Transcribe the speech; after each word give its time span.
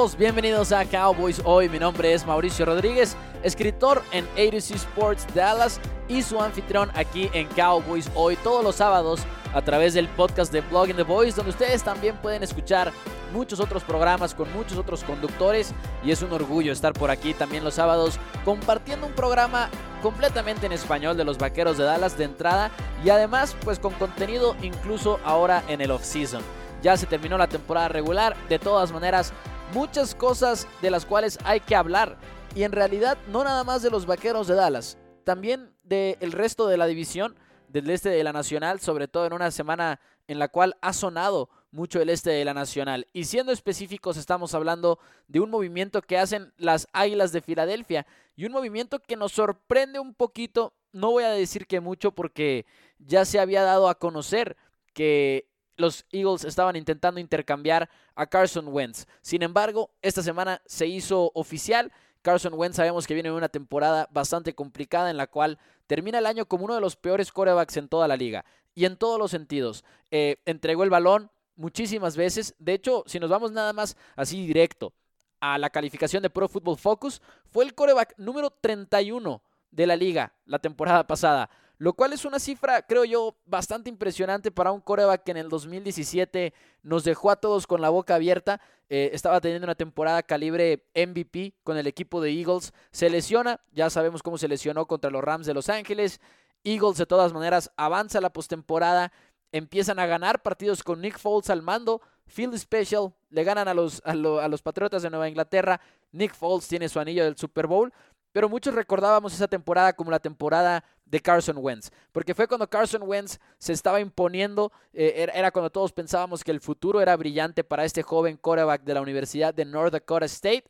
Bienvenidos 0.00 0.72
a 0.72 0.86
Cowboys 0.86 1.42
Hoy. 1.44 1.68
Mi 1.68 1.78
nombre 1.78 2.14
es 2.14 2.26
Mauricio 2.26 2.64
Rodríguez, 2.64 3.18
escritor 3.42 4.02
en 4.12 4.26
A2C 4.34 4.76
Sports 4.76 5.26
Dallas 5.34 5.78
y 6.08 6.22
su 6.22 6.40
anfitrión 6.40 6.90
aquí 6.94 7.28
en 7.34 7.46
Cowboys 7.48 8.10
Hoy 8.14 8.36
todos 8.36 8.64
los 8.64 8.76
sábados 8.76 9.20
a 9.52 9.60
través 9.60 9.92
del 9.92 10.08
podcast 10.08 10.54
de 10.54 10.62
Blogging 10.62 10.96
the 10.96 11.02
Voice, 11.02 11.36
donde 11.36 11.50
ustedes 11.50 11.82
también 11.82 12.16
pueden 12.16 12.42
escuchar 12.42 12.92
muchos 13.34 13.60
otros 13.60 13.84
programas 13.84 14.34
con 14.34 14.50
muchos 14.54 14.78
otros 14.78 15.04
conductores 15.04 15.74
y 16.02 16.12
es 16.12 16.22
un 16.22 16.32
orgullo 16.32 16.72
estar 16.72 16.94
por 16.94 17.10
aquí 17.10 17.34
también 17.34 17.62
los 17.62 17.74
sábados 17.74 18.18
compartiendo 18.46 19.06
un 19.06 19.12
programa 19.12 19.68
completamente 20.00 20.64
en 20.64 20.72
español 20.72 21.14
de 21.18 21.24
los 21.24 21.36
Vaqueros 21.36 21.76
de 21.76 21.84
Dallas 21.84 22.16
de 22.16 22.24
entrada 22.24 22.70
y 23.04 23.10
además 23.10 23.54
pues 23.62 23.78
con 23.78 23.92
contenido 23.92 24.56
incluso 24.62 25.20
ahora 25.24 25.62
en 25.68 25.82
el 25.82 25.90
off-season. 25.90 26.42
Ya 26.82 26.96
se 26.96 27.04
terminó 27.04 27.36
la 27.36 27.46
temporada 27.46 27.88
regular, 27.88 28.34
de 28.48 28.58
todas 28.58 28.90
maneras 28.90 29.34
muchas 29.72 30.14
cosas 30.14 30.66
de 30.82 30.90
las 30.90 31.06
cuales 31.06 31.38
hay 31.44 31.60
que 31.60 31.76
hablar. 31.76 32.16
Y 32.54 32.64
en 32.64 32.72
realidad 32.72 33.18
no 33.28 33.44
nada 33.44 33.64
más 33.64 33.82
de 33.82 33.90
los 33.90 34.06
Vaqueros 34.06 34.48
de 34.48 34.54
Dallas, 34.54 34.98
también 35.24 35.74
del 35.82 36.32
resto 36.32 36.66
de 36.66 36.76
la 36.76 36.86
división 36.86 37.36
del 37.68 37.88
este 37.90 38.08
de 38.08 38.24
la 38.24 38.32
Nacional, 38.32 38.80
sobre 38.80 39.06
todo 39.06 39.26
en 39.26 39.32
una 39.32 39.50
semana 39.50 40.00
en 40.26 40.38
la 40.38 40.48
cual 40.48 40.76
ha 40.80 40.92
sonado 40.92 41.48
mucho 41.70 42.00
el 42.00 42.08
este 42.08 42.30
de 42.30 42.44
la 42.44 42.54
Nacional. 42.54 43.06
Y 43.12 43.24
siendo 43.24 43.52
específicos, 43.52 44.16
estamos 44.16 44.54
hablando 44.54 44.98
de 45.28 45.40
un 45.40 45.50
movimiento 45.50 46.02
que 46.02 46.18
hacen 46.18 46.52
las 46.56 46.88
Águilas 46.92 47.30
de 47.32 47.40
Filadelfia 47.40 48.06
y 48.34 48.46
un 48.46 48.52
movimiento 48.52 48.98
que 49.00 49.16
nos 49.16 49.32
sorprende 49.32 50.00
un 50.00 50.14
poquito. 50.14 50.74
No 50.92 51.12
voy 51.12 51.24
a 51.24 51.30
decir 51.30 51.68
que 51.68 51.80
mucho 51.80 52.10
porque 52.10 52.66
ya 52.98 53.24
se 53.24 53.38
había 53.38 53.62
dado 53.62 53.88
a 53.88 53.94
conocer 53.94 54.56
que 54.92 55.49
los 55.80 56.06
Eagles 56.12 56.44
estaban 56.44 56.76
intentando 56.76 57.20
intercambiar 57.20 57.88
a 58.14 58.26
Carson 58.26 58.68
Wentz. 58.68 59.06
Sin 59.22 59.42
embargo, 59.42 59.90
esta 60.02 60.22
semana 60.22 60.62
se 60.66 60.86
hizo 60.86 61.32
oficial. 61.34 61.92
Carson 62.22 62.54
Wentz 62.54 62.76
sabemos 62.76 63.06
que 63.06 63.14
viene 63.14 63.30
en 63.30 63.34
una 63.34 63.48
temporada 63.48 64.08
bastante 64.12 64.54
complicada 64.54 65.10
en 65.10 65.16
la 65.16 65.26
cual 65.26 65.58
termina 65.86 66.18
el 66.18 66.26
año 66.26 66.46
como 66.46 66.66
uno 66.66 66.74
de 66.74 66.80
los 66.80 66.96
peores 66.96 67.32
corebacks 67.32 67.76
en 67.76 67.88
toda 67.88 68.06
la 68.06 68.16
liga. 68.16 68.44
Y 68.74 68.84
en 68.84 68.96
todos 68.96 69.18
los 69.18 69.30
sentidos. 69.30 69.84
Eh, 70.10 70.36
entregó 70.44 70.84
el 70.84 70.90
balón 70.90 71.30
muchísimas 71.56 72.16
veces. 72.16 72.54
De 72.58 72.74
hecho, 72.74 73.04
si 73.06 73.18
nos 73.18 73.30
vamos 73.30 73.52
nada 73.52 73.72
más 73.72 73.96
así 74.16 74.46
directo 74.46 74.92
a 75.40 75.58
la 75.58 75.70
calificación 75.70 76.22
de 76.22 76.30
Pro 76.30 76.48
Football 76.48 76.76
Focus, 76.76 77.20
fue 77.50 77.64
el 77.64 77.74
coreback 77.74 78.14
número 78.18 78.50
31 78.50 79.42
de 79.70 79.86
la 79.86 79.96
liga 79.96 80.34
la 80.46 80.58
temporada 80.58 81.06
pasada 81.06 81.50
lo 81.80 81.94
cual 81.94 82.12
es 82.12 82.26
una 82.26 82.38
cifra, 82.38 82.82
creo 82.82 83.06
yo, 83.06 83.36
bastante 83.46 83.88
impresionante 83.88 84.50
para 84.50 84.70
un 84.70 84.82
coreback 84.82 85.24
que 85.24 85.30
en 85.30 85.38
el 85.38 85.48
2017 85.48 86.52
nos 86.82 87.04
dejó 87.04 87.30
a 87.30 87.36
todos 87.36 87.66
con 87.66 87.80
la 87.80 87.88
boca 87.88 88.16
abierta. 88.16 88.60
Eh, 88.90 89.08
estaba 89.14 89.40
teniendo 89.40 89.64
una 89.64 89.74
temporada 89.74 90.22
calibre 90.22 90.84
MVP 90.94 91.54
con 91.64 91.78
el 91.78 91.86
equipo 91.86 92.20
de 92.20 92.32
Eagles. 92.38 92.74
Se 92.90 93.08
lesiona, 93.08 93.62
ya 93.72 93.88
sabemos 93.88 94.22
cómo 94.22 94.36
se 94.36 94.46
lesionó 94.46 94.84
contra 94.84 95.10
los 95.10 95.24
Rams 95.24 95.46
de 95.46 95.54
Los 95.54 95.70
Ángeles. 95.70 96.20
Eagles 96.64 96.98
de 96.98 97.06
todas 97.06 97.32
maneras 97.32 97.72
avanza 97.78 98.18
a 98.18 98.20
la 98.20 98.30
postemporada, 98.30 99.10
empiezan 99.50 99.98
a 99.98 100.04
ganar 100.04 100.42
partidos 100.42 100.82
con 100.82 101.00
Nick 101.00 101.18
Foles 101.18 101.48
al 101.48 101.62
mando. 101.62 102.02
Field 102.26 102.58
Special, 102.58 103.14
le 103.30 103.42
ganan 103.42 103.68
a 103.68 103.74
los, 103.74 104.02
a 104.04 104.14
los 104.14 104.60
Patriotas 104.60 105.02
de 105.02 105.08
Nueva 105.08 105.30
Inglaterra. 105.30 105.80
Nick 106.12 106.34
Foles 106.34 106.68
tiene 106.68 106.90
su 106.90 107.00
anillo 107.00 107.24
del 107.24 107.38
Super 107.38 107.66
Bowl. 107.66 107.90
Pero 108.32 108.48
muchos 108.48 108.74
recordábamos 108.74 109.34
esa 109.34 109.48
temporada 109.48 109.92
como 109.92 110.10
la 110.10 110.20
temporada 110.20 110.84
de 111.04 111.20
Carson 111.20 111.56
Wentz, 111.58 111.90
porque 112.12 112.34
fue 112.34 112.46
cuando 112.46 112.70
Carson 112.70 113.02
Wentz 113.02 113.38
se 113.58 113.72
estaba 113.72 114.00
imponiendo, 114.00 114.70
eh, 114.92 115.28
era, 115.34 115.50
cuando 115.50 115.70
todos 115.70 115.92
pensábamos 115.92 116.44
que 116.44 116.52
el 116.52 116.60
futuro 116.60 117.00
era 117.00 117.16
brillante 117.16 117.64
para 117.64 117.84
este 117.84 118.02
joven 118.02 118.36
quarterback 118.36 118.84
de 118.84 118.94
la 118.94 119.00
Universidad 119.00 119.52
de 119.52 119.64
North 119.64 119.92
Dakota 119.92 120.26
State. 120.26 120.64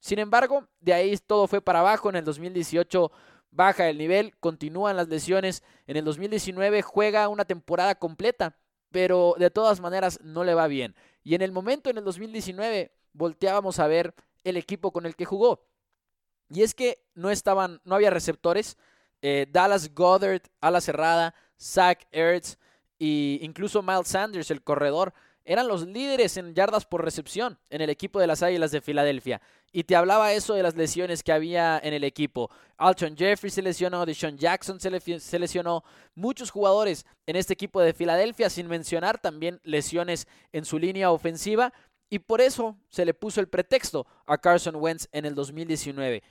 Sin 0.00 0.18
embargo, 0.18 0.66
de 0.80 0.92
ahí 0.92 1.16
todo 1.18 1.46
fue 1.46 1.60
para 1.60 1.78
abajo. 1.80 2.08
En 2.08 2.16
el 2.16 2.24
2018 2.24 3.12
baja 3.52 3.88
el 3.88 3.98
nivel, 3.98 4.36
continúan 4.38 4.96
las 4.96 5.08
lesiones. 5.08 5.62
En 5.86 5.96
el 5.96 6.04
2019 6.04 6.82
juega 6.82 7.28
una 7.28 7.44
temporada 7.44 7.94
completa, 7.94 8.56
pero 8.90 9.36
de 9.38 9.50
todas 9.50 9.80
maneras 9.80 10.18
no 10.22 10.42
le 10.42 10.54
va 10.54 10.66
bien. 10.66 10.96
Y 11.22 11.36
en 11.36 11.42
el 11.42 11.52
momento, 11.52 11.88
en 11.88 11.98
el 11.98 12.04
2019, 12.04 12.92
volteábamos 13.12 13.78
a 13.78 13.86
ver 13.86 14.12
el 14.42 14.56
equipo 14.56 14.92
con 14.92 15.06
el 15.06 15.14
que 15.14 15.24
jugó. 15.24 15.64
Y 16.50 16.62
es 16.62 16.74
que 16.74 17.04
no 17.14 17.30
estaban, 17.30 17.80
no 17.84 17.94
había 17.94 18.10
receptores. 18.10 18.76
Eh, 19.22 19.46
Dallas 19.50 19.94
Goddard, 19.94 20.42
ala 20.60 20.80
cerrada, 20.80 21.34
Zach 21.58 22.06
Ertz 22.12 22.58
e 22.98 23.38
incluso 23.42 23.82
Miles 23.82 24.08
Sanders, 24.08 24.50
el 24.50 24.62
corredor, 24.62 25.12
eran 25.46 25.68
los 25.68 25.86
líderes 25.86 26.36
en 26.38 26.54
yardas 26.54 26.86
por 26.86 27.04
recepción 27.04 27.58
en 27.68 27.82
el 27.82 27.90
equipo 27.90 28.18
de 28.18 28.26
las 28.26 28.42
Águilas 28.42 28.70
de 28.70 28.80
Filadelfia. 28.80 29.42
Y 29.72 29.84
te 29.84 29.94
hablaba 29.94 30.32
eso 30.32 30.54
de 30.54 30.62
las 30.62 30.74
lesiones 30.74 31.22
que 31.22 31.32
había 31.32 31.78
en 31.82 31.92
el 31.92 32.04
equipo. 32.04 32.50
Alton 32.78 33.16
Jeffrey 33.16 33.50
se 33.50 33.60
lesionó, 33.60 34.06
Deshaun 34.06 34.38
Jackson 34.38 34.80
se 34.80 35.38
lesionó, 35.38 35.84
muchos 36.14 36.50
jugadores 36.50 37.04
en 37.26 37.36
este 37.36 37.52
equipo 37.52 37.82
de 37.82 37.92
Filadelfia, 37.92 38.48
sin 38.48 38.68
mencionar 38.68 39.18
también 39.18 39.60
lesiones 39.64 40.26
en 40.52 40.64
su 40.64 40.78
línea 40.78 41.10
ofensiva. 41.10 41.74
Y 42.14 42.20
por 42.20 42.40
eso 42.40 42.76
se 42.90 43.04
le 43.04 43.12
puso 43.12 43.40
el 43.40 43.48
pretexto 43.48 44.06
a 44.24 44.38
Carson 44.38 44.76
Wentz 44.76 45.08
en 45.10 45.24
el 45.24 45.34
2019. 45.34 46.22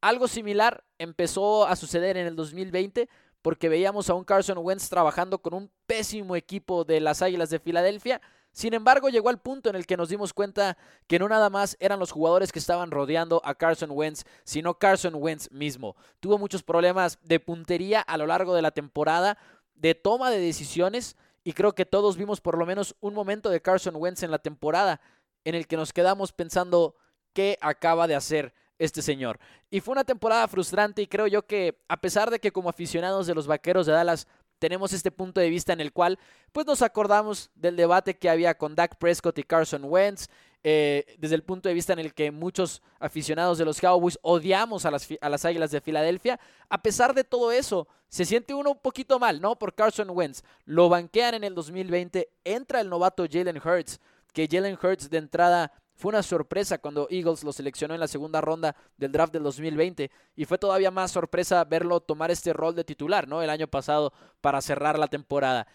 Algo 0.00 0.26
similar 0.26 0.82
empezó 0.98 1.64
a 1.64 1.76
suceder 1.76 2.16
en 2.16 2.26
el 2.26 2.34
2020 2.34 3.08
porque 3.40 3.68
veíamos 3.68 4.10
a 4.10 4.14
un 4.14 4.24
Carson 4.24 4.58
Wentz 4.58 4.88
trabajando 4.88 5.38
con 5.38 5.54
un 5.54 5.70
pésimo 5.86 6.34
equipo 6.34 6.82
de 6.82 6.98
las 6.98 7.22
Águilas 7.22 7.50
de 7.50 7.60
Filadelfia. 7.60 8.20
Sin 8.50 8.74
embargo, 8.74 9.10
llegó 9.10 9.28
al 9.28 9.38
punto 9.38 9.70
en 9.70 9.76
el 9.76 9.86
que 9.86 9.96
nos 9.96 10.08
dimos 10.08 10.32
cuenta 10.32 10.76
que 11.06 11.20
no 11.20 11.28
nada 11.28 11.50
más 11.50 11.76
eran 11.78 12.00
los 12.00 12.10
jugadores 12.10 12.50
que 12.50 12.58
estaban 12.58 12.90
rodeando 12.90 13.40
a 13.44 13.54
Carson 13.54 13.92
Wentz, 13.92 14.24
sino 14.42 14.76
Carson 14.76 15.14
Wentz 15.14 15.52
mismo. 15.52 15.94
Tuvo 16.18 16.38
muchos 16.38 16.64
problemas 16.64 17.16
de 17.22 17.38
puntería 17.38 18.00
a 18.00 18.18
lo 18.18 18.26
largo 18.26 18.56
de 18.56 18.62
la 18.62 18.72
temporada, 18.72 19.38
de 19.76 19.94
toma 19.94 20.32
de 20.32 20.40
decisiones, 20.40 21.16
y 21.44 21.52
creo 21.52 21.74
que 21.74 21.86
todos 21.86 22.16
vimos 22.16 22.40
por 22.40 22.58
lo 22.58 22.66
menos 22.66 22.96
un 23.00 23.14
momento 23.14 23.48
de 23.50 23.62
Carson 23.62 23.94
Wentz 23.96 24.22
en 24.24 24.30
la 24.30 24.38
temporada 24.38 25.00
en 25.44 25.54
el 25.54 25.66
que 25.66 25.76
nos 25.76 25.92
quedamos 25.92 26.32
pensando 26.32 26.96
qué 27.32 27.58
acaba 27.60 28.06
de 28.06 28.14
hacer 28.14 28.54
este 28.78 29.02
señor. 29.02 29.38
Y 29.70 29.80
fue 29.80 29.92
una 29.92 30.04
temporada 30.04 30.46
frustrante 30.48 31.02
y 31.02 31.06
creo 31.06 31.26
yo 31.26 31.46
que 31.46 31.80
a 31.88 32.00
pesar 32.00 32.30
de 32.30 32.38
que 32.38 32.52
como 32.52 32.68
aficionados 32.68 33.26
de 33.26 33.34
los 33.34 33.46
Vaqueros 33.46 33.86
de 33.86 33.92
Dallas 33.92 34.26
tenemos 34.58 34.92
este 34.92 35.10
punto 35.10 35.40
de 35.40 35.50
vista 35.50 35.72
en 35.72 35.80
el 35.80 35.92
cual 35.92 36.18
pues 36.52 36.66
nos 36.66 36.82
acordamos 36.82 37.50
del 37.54 37.76
debate 37.76 38.16
que 38.16 38.28
había 38.28 38.56
con 38.56 38.74
Dak 38.74 38.96
Prescott 38.96 39.38
y 39.38 39.44
Carson 39.44 39.84
Wentz, 39.84 40.28
eh, 40.64 41.16
desde 41.18 41.36
el 41.36 41.44
punto 41.44 41.68
de 41.68 41.74
vista 41.74 41.92
en 41.92 42.00
el 42.00 42.14
que 42.14 42.32
muchos 42.32 42.82
aficionados 42.98 43.58
de 43.58 43.64
los 43.64 43.80
Cowboys 43.80 44.18
odiamos 44.22 44.84
a 44.84 44.90
las, 44.90 45.08
a 45.20 45.28
las 45.28 45.44
Águilas 45.44 45.70
de 45.70 45.80
Filadelfia, 45.80 46.40
a 46.68 46.82
pesar 46.82 47.14
de 47.14 47.22
todo 47.22 47.52
eso, 47.52 47.86
se 48.08 48.24
siente 48.24 48.54
uno 48.54 48.72
un 48.72 48.78
poquito 48.78 49.18
mal, 49.18 49.40
¿no? 49.40 49.56
Por 49.56 49.74
Carson 49.74 50.10
Wentz. 50.10 50.42
Lo 50.64 50.88
banquean 50.88 51.34
en 51.34 51.44
el 51.44 51.54
2020, 51.54 52.28
entra 52.42 52.80
el 52.80 52.88
novato 52.88 53.24
Jalen 53.30 53.58
Hurts, 53.58 54.00
que 54.32 54.48
Jalen 54.50 54.78
Hurts 54.80 55.10
de 55.10 55.18
entrada 55.18 55.72
fue 55.98 56.10
una 56.10 56.22
sorpresa 56.22 56.78
cuando 56.78 57.08
Eagles 57.10 57.42
lo 57.42 57.52
seleccionó 57.52 57.92
en 57.92 58.00
la 58.00 58.06
segunda 58.06 58.40
ronda 58.40 58.76
del 58.96 59.10
draft 59.10 59.32
del 59.32 59.42
2020 59.42 60.10
y 60.36 60.44
fue 60.44 60.56
todavía 60.56 60.92
más 60.92 61.10
sorpresa 61.10 61.64
verlo 61.64 61.98
tomar 62.00 62.30
este 62.30 62.52
rol 62.52 62.76
de 62.76 62.84
titular, 62.84 63.26
¿no? 63.26 63.42
El 63.42 63.50
año 63.50 63.66
pasado 63.66 64.12
para 64.40 64.60
cerrar 64.60 64.96
la 64.96 65.08
temporada. 65.08 65.66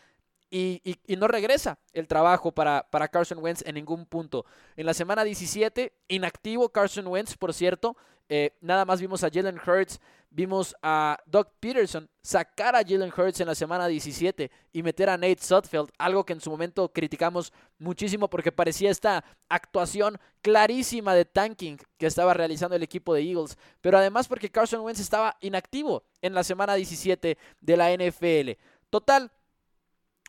Y, 0.50 0.82
no 1.18 1.28
regresa 1.28 1.80
el 1.94 2.08
trabajo 2.08 2.52
para, 2.52 2.88
para, 2.92 3.08
Carson 3.08 3.40
Wentz 3.40 3.64
en 3.66 3.74
ningún 3.74 4.06
punto. 4.06 4.46
En 4.76 4.86
la 4.86 4.94
semana 4.94 5.24
17, 5.24 5.92
inactivo 6.08 6.70
Carson 6.70 7.08
Wentz, 7.08 7.36
por 7.36 7.56
cierto, 7.56 7.98
Eh, 8.30 8.56
nada 8.62 8.86
más 8.86 9.02
vimos 9.02 9.24
a 9.24 9.30
Jalen 9.30 9.60
Hurts, 9.60 10.00
vimos 10.30 10.76
a 10.82 11.18
Doug 11.26 11.48
Peterson 11.60 12.10
sacar 12.22 12.76
a 12.76 12.84
Jalen 12.84 13.12
Hurts 13.16 13.42
en 13.42 13.48
la 13.48 13.56
semana 13.56 13.88
17 13.88 14.50
y 14.72 14.84
meter 14.84 15.10
a 15.10 15.18
Nate 15.18 15.42
Sutfield, 15.42 15.92
algo 15.98 16.26
que 16.26 16.34
en 16.34 16.42
su 16.42 16.50
momento 16.50 16.92
criticamos 16.92 17.54
muchísimo 17.78 18.30
porque 18.30 18.52
parecía 18.52 18.90
esta 18.90 19.24
actuación 19.50 20.18
clarísima 20.42 21.14
de 21.14 21.26
tanking 21.26 21.78
que 21.98 22.08
estaba 22.08 22.34
realizando 22.34 22.76
el 22.76 22.84
equipo 22.84 23.14
de 23.14 23.22
Eagles, 23.22 23.58
pero 23.82 23.98
además 23.98 24.28
porque 24.28 24.50
Carson 24.50 24.82
Wentz 24.82 25.00
estaba 25.00 25.38
inactivo 25.42 26.04
en 26.22 26.34
la 26.34 26.44
semana 26.44 26.76
17 26.76 27.38
de 27.60 27.78
la 27.78 27.92
NFL. 27.92 28.60
Total, 28.90 29.32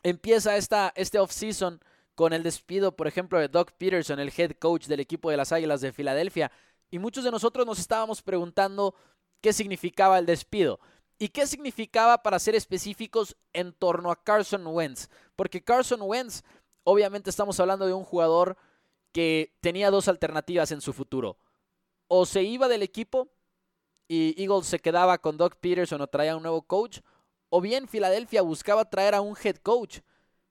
empieza 0.03 0.57
esta, 0.57 0.93
este 0.95 1.17
offseason 1.17 1.79
con 2.13 2.31
el 2.33 2.43
despido, 2.43 2.95
por 2.95 3.07
ejemplo, 3.07 3.39
de 3.39 3.49
Doug 3.49 3.71
Peterson, 3.77 4.19
el 4.19 4.31
head 4.35 4.51
coach 4.51 4.87
del 4.87 5.01
equipo 5.01 5.29
de 5.29 5.37
las 5.37 5.51
Águilas 5.51 5.81
de 5.81 5.91
Filadelfia. 5.91 6.51
Y 6.89 6.99
muchos 6.99 7.23
de 7.23 7.31
nosotros 7.31 7.65
nos 7.65 7.79
estábamos 7.79 8.21
preguntando 8.21 8.95
qué 9.41 9.53
significaba 9.53 10.19
el 10.19 10.25
despido. 10.25 10.79
¿Y 11.17 11.29
qué 11.29 11.47
significaba, 11.47 12.21
para 12.23 12.39
ser 12.39 12.55
específicos, 12.55 13.37
en 13.53 13.73
torno 13.73 14.11
a 14.11 14.21
Carson 14.21 14.67
Wentz? 14.67 15.09
Porque 15.35 15.63
Carson 15.63 16.01
Wentz, 16.01 16.43
obviamente 16.83 17.29
estamos 17.29 17.59
hablando 17.59 17.85
de 17.87 17.93
un 17.93 18.03
jugador 18.03 18.57
que 19.13 19.55
tenía 19.61 19.91
dos 19.91 20.09
alternativas 20.09 20.71
en 20.71 20.81
su 20.81 20.91
futuro. 20.91 21.37
O 22.07 22.25
se 22.25 22.43
iba 22.43 22.67
del 22.67 22.83
equipo 22.83 23.29
y 24.07 24.35
Eagles 24.41 24.67
se 24.67 24.79
quedaba 24.79 25.17
con 25.17 25.37
Doug 25.37 25.55
Peterson 25.55 26.01
o 26.01 26.07
traía 26.07 26.35
un 26.35 26.43
nuevo 26.43 26.61
coach, 26.61 26.99
o 27.49 27.61
bien 27.61 27.87
Filadelfia 27.87 28.41
buscaba 28.41 28.89
traer 28.89 29.15
a 29.15 29.21
un 29.21 29.35
head 29.41 29.55
coach 29.57 29.99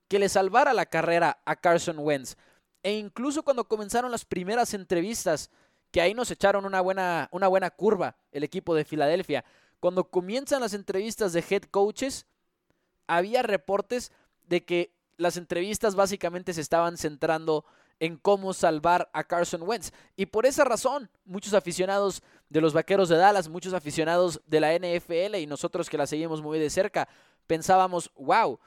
que 0.09 0.19
le 0.19 0.29
salvara 0.29 0.73
la 0.73 0.87
carrera 0.87 1.43
a 1.45 1.57
Carson 1.57 1.99
Wentz. 1.99 2.37
E 2.83 2.93
incluso 2.93 3.43
cuando 3.43 3.69
comenzaron 3.69 4.11
las 4.11 4.25
primeras 4.25 4.75
entrevistas, 4.75 5.51
que 5.95 6.01
ahí 6.01 6.13
nos 6.13 6.29
echaron 6.33 6.67
una 6.67 6.81
buena, 6.81 7.29
una 7.31 7.47
buena 7.47 7.71
curva 7.71 8.17
el 8.33 8.43
equipo 8.43 8.75
de 8.75 8.85
Filadelfia. 8.85 9.45
Cuando 9.79 10.11
comienzan 10.11 10.61
las 10.61 10.75
entrevistas 10.75 11.33
de 11.33 11.45
head 11.49 11.63
coaches, 11.71 12.27
había 13.07 13.45
reportes 13.45 14.11
de 14.49 14.65
que 14.65 14.93
las 15.19 15.37
entrevistas 15.37 15.95
básicamente 15.95 16.53
se 16.53 16.63
estaban 16.63 16.97
centrando 16.97 17.65
en 18.01 18.17
cómo 18.17 18.55
salvar 18.55 19.09
a 19.13 19.23
Carson 19.23 19.63
Wentz. 19.63 19.93
Y 20.17 20.27
por 20.27 20.47
esa 20.47 20.65
razón, 20.65 21.09
muchos 21.25 21.55
aficionados 21.55 22.25
de 22.49 22.61
los 22.61 22.73
Vaqueros 22.73 23.09
de 23.09 23.17
Dallas, 23.17 23.49
muchos 23.49 23.73
aficionados 23.73 24.43
de 24.49 24.59
la 24.59 24.75
NFL 24.77 25.37
y 25.37 25.47
nosotros 25.47 25.89
que 25.89 25.97
la 25.97 26.09
seguimos 26.09 26.43
muy 26.43 26.59
de 26.59 26.71
cerca, 26.71 27.07
pensábamos, 27.47 28.11
wow, 28.17 28.59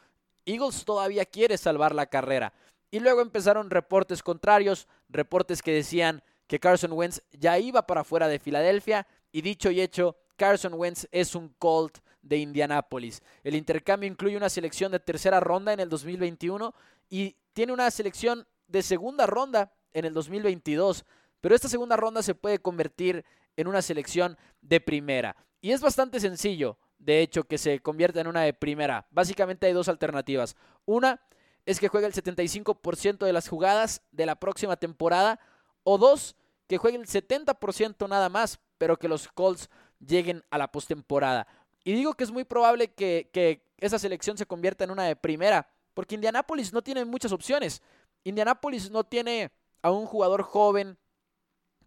Eagles 0.46 0.86
todavía 0.86 1.26
quiere 1.26 1.58
salvar 1.58 1.94
la 1.94 2.06
carrera. 2.06 2.54
Y 2.90 3.02
luego 3.02 3.20
empezaron 3.20 3.70
reportes 3.70 4.24
contrarios, 4.24 4.88
reportes 5.10 5.62
que 5.62 5.74
decían 5.74 6.24
que 6.48 6.60
Carson 6.60 6.94
Wentz 6.94 7.22
ya 7.32 7.60
iba 7.60 7.86
para 7.86 8.02
afuera 8.02 8.28
de 8.28 8.40
Filadelfia 8.40 9.06
y 9.32 9.42
dicho 9.42 9.70
y 9.70 9.82
hecho, 9.82 10.18
Carson 10.36 10.74
Wentz 10.74 11.08
es 11.12 11.36
un 11.36 11.50
Colt 11.60 12.00
de 12.22 12.38
Indianápolis. 12.38 13.22
El 13.44 13.56
intercambio 13.56 14.10
incluye 14.10 14.38
una 14.38 14.50
selección 14.50 14.92
de 14.92 15.00
tercera 15.00 15.40
ronda 15.40 15.74
en 15.74 15.80
el 15.80 15.90
2021 15.90 16.74
y 17.10 17.36
tiene 17.54 17.74
una 17.74 17.90
selección 17.92 18.48
de 18.68 18.82
segunda 18.82 19.26
ronda 19.26 19.74
en 19.94 20.06
el 20.06 20.14
2022, 20.14 21.06
pero 21.42 21.56
esta 21.56 21.70
segunda 21.70 21.96
ronda 21.96 22.22
se 22.22 22.36
puede 22.36 22.60
convertir 22.60 23.24
en 23.56 23.68
una 23.68 23.82
selección 23.82 24.38
de 24.62 24.80
primera. 24.80 25.36
Y 25.62 25.72
es 25.72 25.82
bastante 25.82 26.20
sencillo 26.20 26.78
de 27.00 27.22
hecho, 27.22 27.44
que 27.44 27.58
se 27.58 27.80
convierta 27.80 28.22
en 28.22 28.28
una 28.28 28.42
de 28.42 28.54
primera. 28.54 29.08
Básicamente 29.12 29.68
hay 29.68 29.74
dos 29.74 29.88
alternativas. 29.88 30.56
Una 30.86 31.22
es 31.66 31.80
que 31.80 31.90
juegue 31.90 32.08
el 32.08 32.14
75% 32.14 33.26
de 33.26 33.34
las 33.34 33.48
jugadas 33.48 34.02
de 34.12 34.26
la 34.26 34.36
próxima 34.36 34.78
temporada. 34.78 35.40
O 35.90 35.98
dos, 35.98 36.36
que 36.68 36.78
juegue 36.78 36.98
el 36.98 37.08
70% 37.08 38.10
nada 38.10 38.28
más, 38.28 38.60
pero 38.78 39.00
que 39.00 39.08
los 39.08 39.30
Colts 39.30 39.70
lleguen 40.06 40.44
a 40.50 40.58
la 40.58 40.70
postemporada. 40.70 41.48
Y 41.86 41.94
digo 41.94 42.14
que 42.14 42.26
es 42.26 42.32
muy 42.32 42.44
probable 42.44 42.90
que, 42.90 43.30
que 43.32 43.64
esa 43.78 43.98
selección 43.98 44.38
se 44.38 44.46
convierta 44.46 44.84
en 44.84 44.92
una 44.92 45.06
de 45.06 45.16
primera, 45.16 45.70
porque 45.94 46.16
Indianapolis 46.16 46.74
no 46.74 46.82
tiene 46.82 47.06
muchas 47.06 47.32
opciones. 47.32 47.82
Indianapolis 48.26 48.92
no 48.92 49.06
tiene 49.06 49.50
a 49.82 49.92
un 49.92 50.08
jugador 50.08 50.42
joven, 50.42 50.98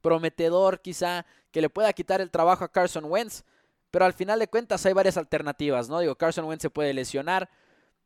prometedor 0.01 0.81
quizá, 0.81 1.27
que 1.51 1.61
le 1.61 1.69
pueda 1.69 1.93
quitar 1.93 2.23
el 2.23 2.31
trabajo 2.31 2.65
a 2.65 2.73
Carson 2.73 3.05
Wentz. 3.05 3.45
Pero 3.91 4.07
al 4.07 4.15
final 4.15 4.39
de 4.39 4.49
cuentas 4.49 4.87
hay 4.87 4.95
varias 4.95 5.19
alternativas, 5.19 5.91
¿no? 5.91 6.01
Digo, 6.01 6.15
Carson 6.15 6.47
Wentz 6.47 6.63
se 6.63 6.71
puede 6.71 6.95
lesionar, 6.95 7.51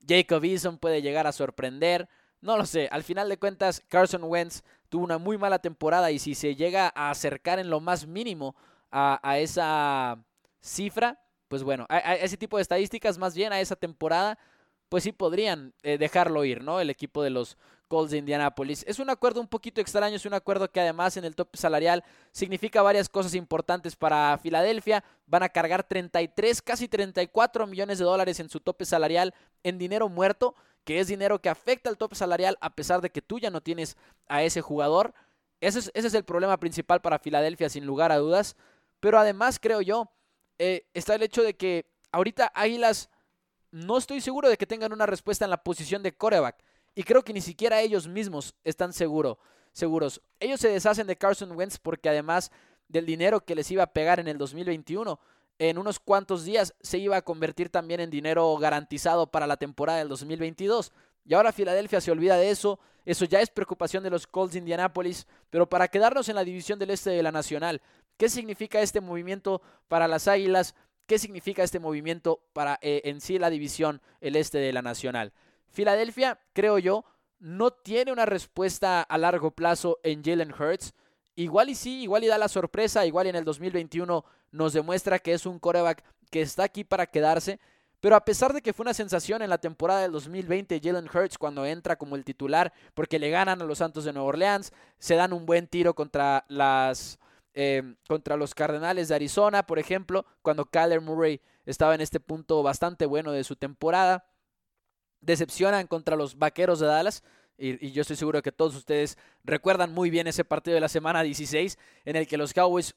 Jacob 0.05 0.43
Eason 0.43 0.77
puede 0.77 1.03
llegar 1.03 1.29
a 1.29 1.33
sorprender, 1.33 2.09
no 2.45 2.59
lo 2.59 2.67
sé. 2.67 2.89
Al 2.93 3.03
final 3.03 3.29
de 3.31 3.39
cuentas, 3.39 3.83
Carson 3.89 4.23
Wentz 4.25 4.63
tuvo 4.91 5.05
una 5.05 5.17
muy 5.17 5.39
mala 5.39 5.59
temporada 5.59 6.11
y 6.11 6.19
si 6.19 6.35
se 6.35 6.55
llega 6.55 6.93
a 6.95 7.11
acercar 7.11 7.59
en 7.59 7.71
lo 7.71 7.81
más 7.81 8.07
mínimo 8.07 8.55
a, 8.93 9.39
esa 9.39 10.23
cifra, 10.61 11.19
pues 11.49 11.65
bueno, 11.65 11.87
a, 11.89 12.15
ese 12.17 12.37
tipo 12.37 12.59
de 12.59 12.63
estadísticas, 12.63 13.19
más 13.19 13.35
bien 13.35 13.53
a 13.53 13.61
esa 13.61 13.77
temporada, 13.77 14.39
pues 14.89 15.05
sí 15.05 15.13
podrían 15.13 15.73
eh, 15.83 15.99
dejarlo 15.99 16.45
ir, 16.45 16.63
¿no? 16.63 16.81
El 16.81 16.91
equipo 16.91 17.23
de 17.23 17.31
los 17.31 17.57
Colts 17.89 18.13
de 18.13 18.19
Indianapolis. 18.19 18.85
Es 18.87 18.99
un 18.99 19.09
acuerdo 19.09 19.41
un 19.41 19.49
poquito 19.49 19.81
extraño, 19.81 20.17
es 20.17 20.27
un 20.27 20.35
acuerdo 20.35 20.71
que 20.71 20.81
además 20.81 21.17
en 21.17 21.25
el 21.25 21.35
top 21.35 21.57
salarial 21.57 22.05
significa 22.31 22.83
varias 22.83 23.09
cosas 23.09 23.35
importantes 23.35 23.97
para 23.97 24.39
Filadelfia. 24.39 25.03
Van 25.27 25.43
a 25.43 25.49
cargar 25.49 25.83
33, 25.83 26.61
casi 26.61 26.89
34 26.89 27.67
millones 27.67 27.99
de 27.99 28.05
dólares 28.05 28.39
en 28.39 28.51
su 28.51 28.61
tope 28.61 28.85
salarial 28.85 29.35
en 29.63 29.79
dinero 29.79 30.09
muerto, 30.09 30.55
que 30.85 31.01
es 31.01 31.09
dinero 31.09 31.41
que 31.41 31.49
afecta 31.49 31.91
al 31.91 31.97
tope 31.97 32.15
salarial 32.15 32.59
a 32.61 32.75
pesar 32.75 33.01
de 33.01 33.11
que 33.11 33.23
tú 33.23 33.39
ya 33.39 33.51
no 33.51 33.63
tienes 33.63 33.97
a 34.29 34.43
ese 34.43 34.61
jugador. 34.61 35.15
Ese 35.61 35.79
es, 35.79 35.91
ese 35.95 36.09
es 36.09 36.15
el 36.15 36.25
problema 36.25 36.59
principal 36.59 37.01
para 37.01 37.19
Filadelfia, 37.19 37.69
sin 37.69 37.87
lugar 37.87 38.13
a 38.13 38.19
dudas. 38.19 38.57
Pero 39.01 39.19
además, 39.19 39.59
creo 39.61 39.81
yo, 39.81 40.11
eh, 40.59 40.87
está 40.95 41.15
el 41.15 41.23
hecho 41.23 41.43
de 41.43 41.55
que 41.55 41.87
ahorita 42.13 42.53
Águilas 42.55 43.11
no 43.71 43.99
estoy 43.99 44.21
seguro 44.21 44.49
de 44.49 44.57
que 44.57 44.67
tengan 44.67 44.93
una 44.93 45.07
respuesta 45.07 45.45
en 45.45 45.51
la 45.51 45.63
posición 45.63 46.03
de 46.03 46.17
coreback. 46.17 46.63
Y 46.95 47.03
creo 47.03 47.25
que 47.25 47.33
ni 47.33 47.41
siquiera 47.41 47.81
ellos 47.81 48.07
mismos 48.07 48.55
están 48.63 48.93
seguro, 48.93 49.39
seguros. 49.73 50.23
Ellos 50.39 50.61
se 50.61 50.69
deshacen 50.69 51.07
de 51.07 51.17
Carson 51.17 51.53
Wentz 51.53 51.79
porque 51.79 52.09
además 52.09 52.53
del 52.89 53.05
dinero 53.05 53.45
que 53.45 53.57
les 53.57 53.71
iba 53.71 53.83
a 53.83 53.93
pegar 53.93 54.21
en 54.21 54.29
el 54.29 54.39
2021, 54.39 55.19
en 55.59 55.79
unos 55.79 56.01
cuantos 56.01 56.45
días 56.45 56.75
se 56.81 56.99
iba 56.99 57.17
a 57.17 57.23
convertir 57.23 57.71
también 57.71 58.01
en 58.01 58.11
dinero 58.11 58.57
garantizado 58.57 59.31
para 59.31 59.47
la 59.47 59.57
temporada 59.57 59.99
del 59.99 60.09
2022. 60.09 60.93
Y 61.25 61.35
ahora 61.35 61.53
Filadelfia 61.53 62.01
se 62.01 62.11
olvida 62.11 62.37
de 62.37 62.51
eso. 62.51 62.79
Eso 63.05 63.25
ya 63.25 63.41
es 63.41 63.51
preocupación 63.51 64.03
de 64.03 64.11
los 64.11 64.27
Colts 64.27 64.53
de 64.53 64.59
Indianapolis. 64.61 65.27
Pero 65.51 65.69
para 65.69 65.89
quedarnos 65.89 66.29
en 66.29 66.37
la 66.37 66.45
división 66.45 66.79
del 66.79 66.91
este 66.91 67.11
de 67.11 67.23
la 67.23 67.33
Nacional, 67.33 67.83
¿qué 68.17 68.29
significa 68.29 68.81
este 68.81 69.01
movimiento 69.01 69.63
para 69.89 70.09
las 70.09 70.29
Águilas? 70.29 70.75
¿Qué 71.07 71.19
significa 71.19 71.63
este 71.63 71.79
movimiento 71.79 72.41
para 72.53 72.79
eh, 72.81 73.03
en 73.05 73.21
sí 73.21 73.39
la 73.39 73.51
división 73.51 74.01
el 74.21 74.37
este 74.37 74.59
de 74.59 74.73
la 74.73 74.83
Nacional? 74.83 75.33
Filadelfia, 75.69 76.41
creo 76.53 76.79
yo, 76.79 77.05
no 77.39 77.73
tiene 77.73 78.13
una 78.13 78.27
respuesta 78.27 79.03
a 79.03 79.19
largo 79.19 79.51
plazo 79.51 79.99
en 80.03 80.23
Jalen 80.25 80.53
Hurts. 80.53 80.95
Igual 81.37 81.71
y 81.71 81.75
sí, 81.75 82.03
igual 82.03 82.25
y 82.25 82.29
da 82.29 82.39
la 82.39 82.49
sorpresa, 82.49 83.07
igual 83.07 83.27
en 83.27 83.37
el 83.37 83.45
2021 83.45 84.25
nos 84.53 84.73
demuestra 84.73 85.19
que 85.19 85.33
es 85.33 85.47
un 85.47 85.59
coreback 85.59 86.05
que 86.31 86.43
está 86.43 86.65
aquí 86.65 86.85
para 86.85 87.07
quedarse. 87.07 87.59
Pero 88.01 88.17
a 88.17 88.25
pesar 88.25 88.53
de 88.53 88.61
que 88.61 88.73
fue 88.73 88.85
una 88.85 88.95
sensación 88.95 89.43
en 89.43 89.51
la 89.51 89.59
temporada 89.59 90.03
del 90.03 90.13
2020, 90.13 90.81
Jalen 90.83 91.09
Hurts 91.13 91.39
cuando 91.39 91.65
entra 91.65 91.97
como 91.97 92.17
el 92.17 92.25
titular, 92.25 92.73
porque 92.93 93.19
le 93.19 93.31
ganan 93.31 93.63
a 93.63 93.65
los 93.65 93.79
Santos 93.79 94.05
de 94.05 94.13
Nueva 94.13 94.29
Orleans, 94.29 94.73
se 94.99 95.15
dan 95.15 95.33
un 95.33 95.47
buen 95.47 95.67
tiro 95.67 95.95
contra 95.95 96.45
las 96.49 97.19
eh, 97.55 97.95
contra 98.09 98.37
los 98.37 98.55
Cardenales 98.55 99.09
de 99.09 99.15
Arizona, 99.15 99.67
por 99.67 99.79
ejemplo, 99.79 100.27
cuando 100.43 100.67
Kyler 100.67 101.01
Murray 101.01 101.41
estaba 101.67 101.95
en 101.95 102.01
este 102.01 102.21
punto 102.21 102.63
bastante 102.63 103.07
bueno 103.07 103.33
de 103.33 103.45
su 103.45 103.57
temporada 103.57 104.27
decepcionan 105.25 105.87
contra 105.87 106.17
los 106.17 106.39
Vaqueros 106.39 106.81
de 106.81 106.87
Dallas. 106.87 107.23
Y, 107.57 107.93
yo 107.93 108.03
estoy 108.03 108.17
seguro 108.17 108.43
que 108.43 108.53
todos 108.53 108.75
ustedes 108.75 109.17
recuerdan 109.45 109.93
muy 109.93 110.11
bien 110.11 110.27
ese 110.27 110.45
partido 110.45 110.75
de 110.75 110.81
la 110.81 110.89
semana 110.89 111.23
16 111.23 111.79
en 112.05 112.17
el 112.17 112.27
que 112.27 112.37
los 112.37 112.53
Cowboys 112.53 112.95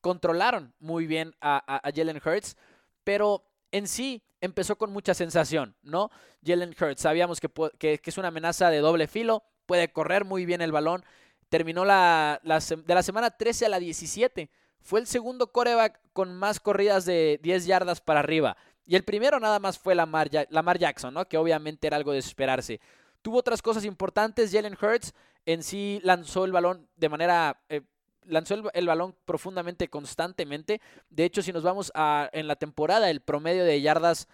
controlaron 0.00 0.74
muy 0.78 1.06
bien 1.06 1.34
a, 1.40 1.80
Jalen 1.94 2.20
Hurts, 2.24 2.56
pero 3.02 3.44
en 3.72 3.88
sí 3.88 4.22
empezó 4.40 4.76
con 4.76 4.92
mucha 4.92 5.14
sensación, 5.14 5.74
¿no? 5.82 6.10
Jalen 6.44 6.74
Hurts, 6.78 7.00
sabíamos 7.00 7.40
que, 7.40 7.48
que, 7.78 8.00
es 8.04 8.18
una 8.18 8.28
amenaza 8.28 8.68
de 8.68 8.78
doble 8.78 9.08
filo, 9.08 9.42
puede 9.64 9.90
correr 9.90 10.26
muy 10.26 10.44
bien 10.44 10.60
el 10.60 10.72
balón, 10.72 11.02
terminó 11.48 11.86
la, 11.86 12.40
de 12.42 12.94
la 12.94 13.02
semana 13.02 13.30
13 13.30 13.66
a 13.66 13.68
la 13.70 13.78
17, 13.78 14.50
fue 14.80 15.00
el 15.00 15.06
segundo 15.06 15.50
coreback 15.50 15.98
con 16.12 16.34
más 16.34 16.60
corridas 16.60 17.06
de 17.06 17.40
10 17.42 17.64
yardas 17.64 18.02
para 18.02 18.20
arriba. 18.20 18.58
Y 18.86 18.96
el 18.96 19.04
primero 19.04 19.40
nada 19.40 19.58
más 19.58 19.78
fue 19.78 19.94
Lamar, 19.94 20.30
Lamar 20.50 20.78
Jackson, 20.78 21.14
¿no? 21.14 21.26
Que 21.26 21.38
obviamente 21.38 21.86
era 21.86 21.96
algo 21.96 22.12
de 22.12 22.18
esperarse. 22.18 22.80
Tuvo 23.24 23.38
otras 23.38 23.62
cosas 23.62 23.86
importantes. 23.86 24.52
Jalen 24.52 24.76
Hurts 24.80 25.14
en 25.46 25.62
sí 25.62 25.98
lanzó 26.02 26.44
el 26.44 26.52
balón 26.52 26.86
de 26.96 27.08
manera. 27.08 27.58
Eh, 27.70 27.80
lanzó 28.26 28.54
el, 28.74 28.86
balón 28.86 29.16
profundamente, 29.24 29.88
constantemente. 29.88 30.82
De 31.08 31.24
hecho, 31.24 31.40
si 31.40 31.50
nos 31.50 31.62
vamos 31.62 31.90
a 31.94 32.28
en 32.34 32.46
la 32.46 32.56
temporada, 32.56 33.08
el 33.08 33.22
promedio 33.22 33.64
de 33.64 33.80
yardas 33.80 34.28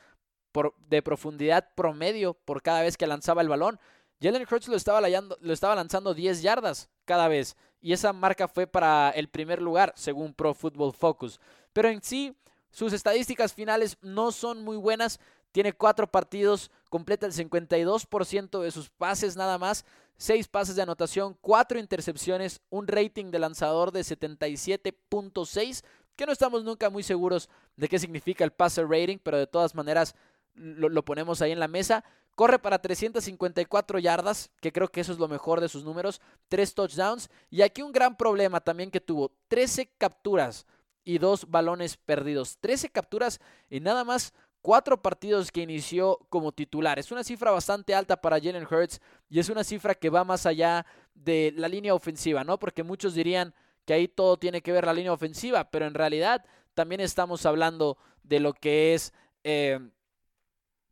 por, 0.51 0.75
de 0.89 1.03
profundidad 1.03 1.69
promedio 1.77 2.35
por 2.35 2.63
cada 2.63 2.83
vez 2.83 2.97
que 2.97 3.07
lanzaba 3.07 3.43
el 3.43 3.49
balón 3.49 3.79
Jalen 4.23 4.47
Hurts 4.51 4.69
lo 4.69 4.77
estaba, 4.77 5.01
lo 5.01 5.53
estaba 5.53 5.75
lanzando 5.75 6.13
10 6.13 6.43
yardas 6.43 6.91
cada 7.07 7.29
vez. 7.29 7.57
Y 7.81 7.95
esa 7.95 8.13
marca 8.13 8.49
fue 8.49 8.67
para 8.67 9.11
el 9.11 9.29
primer 9.29 9.63
lugar, 9.63 9.95
según 9.97 10.35
Pro 10.35 10.53
Football 10.53 10.93
Focus. 10.93 11.41
Pero 11.73 11.89
en 11.89 12.03
sí, 12.03 12.37
sus 12.71 12.93
estadísticas 12.93 13.55
finales 13.55 13.97
no 14.03 14.31
son 14.31 14.63
muy 14.63 14.77
buenas. 14.77 15.19
Tiene 15.53 15.73
cuatro 15.73 16.07
partidos, 16.07 16.71
completa 16.89 17.27
el 17.27 17.33
52% 17.33 18.61
de 18.61 18.71
sus 18.71 18.91
pases 18.91 19.37
nada 19.37 19.59
más, 19.59 19.85
seis 20.17 20.47
pases 20.49 20.77
de 20.77 20.83
anotación, 20.83 21.37
cuatro 21.41 21.79
intercepciones, 21.79 22.61
un 22.69 22.87
rating 22.87 23.31
de 23.31 23.39
lanzador 23.39 23.91
de 23.91 24.01
77.6, 24.01 25.83
que 26.15 26.27
no 26.27 26.33
estamos 26.33 26.63
nunca 26.63 26.91
muy 26.91 27.03
seguros 27.03 27.49
de 27.77 27.89
qué 27.89 27.99
significa 27.99 28.45
el 28.45 28.53
passer 28.53 28.87
rating, 28.87 29.19
pero 29.23 29.39
de 29.39 29.47
todas 29.47 29.75
maneras 29.75 30.15
lo, 30.55 31.05
ponemos 31.05 31.41
ahí 31.41 31.53
en 31.53 31.61
la 31.61 31.69
mesa. 31.69 32.05
Corre 32.37 32.59
para 32.59 32.79
354 32.79 33.99
yardas, 33.99 34.51
que 34.61 34.73
creo 34.73 34.89
que 34.89 35.01
eso 35.01 35.13
es 35.13 35.19
lo 35.19 35.29
mejor 35.29 35.61
de 35.61 35.69
sus 35.69 35.85
números, 35.85 36.21
tres 36.49 36.75
touchdowns 36.75 37.31
y 37.51 37.63
aquí 37.63 37.83
un 37.83 37.93
gran 37.93 38.17
problema 38.17 38.61
también 38.61 38.91
que 38.91 39.01
tuvo, 39.01 39.33
13 39.49 39.91
capturas 39.99 40.67
y 41.05 41.19
dos 41.19 41.51
balones 41.51 41.97
perdidos, 41.97 42.59
13 42.61 42.91
capturas 42.91 43.41
y 43.69 43.81
nada 43.81 44.05
más 44.05 44.33
cuatro 44.63 45.01
partidos 45.01 45.51
que 45.51 45.63
inició 45.63 46.19
como 46.29 46.53
titular. 46.53 46.99
Es 46.99 47.11
una 47.11 47.25
cifra 47.25 47.51
bastante 47.51 47.95
alta 47.95 48.21
para 48.21 48.41
Jalen 48.41 48.67
Hurts 48.71 49.01
y 49.29 49.39
es 49.39 49.49
una 49.49 49.65
cifra 49.65 49.95
que 49.95 50.11
va 50.11 50.25
más 50.25 50.47
allá 50.47 50.87
de 51.15 51.53
la 51.57 51.69
línea 51.69 51.95
ofensiva, 51.95 52.45
¿no? 52.45 52.59
Porque 52.59 52.83
muchos 52.83 53.15
dirían 53.15 53.55
que 53.85 53.95
ahí 53.95 54.09
todo 54.09 54.39
tiene 54.39 54.63
que 54.63 54.73
ver 54.73 54.85
la 54.85 54.93
línea 54.93 55.13
ofensiva, 55.13 55.71
pero 55.71 55.87
en 55.87 55.95
realidad 55.95 56.45
también 56.75 57.01
estamos 57.01 57.47
hablando 57.47 57.99
de 58.23 58.41
lo 58.41 58.53
que 58.53 58.95
es, 58.95 59.13
eh, 59.45 59.81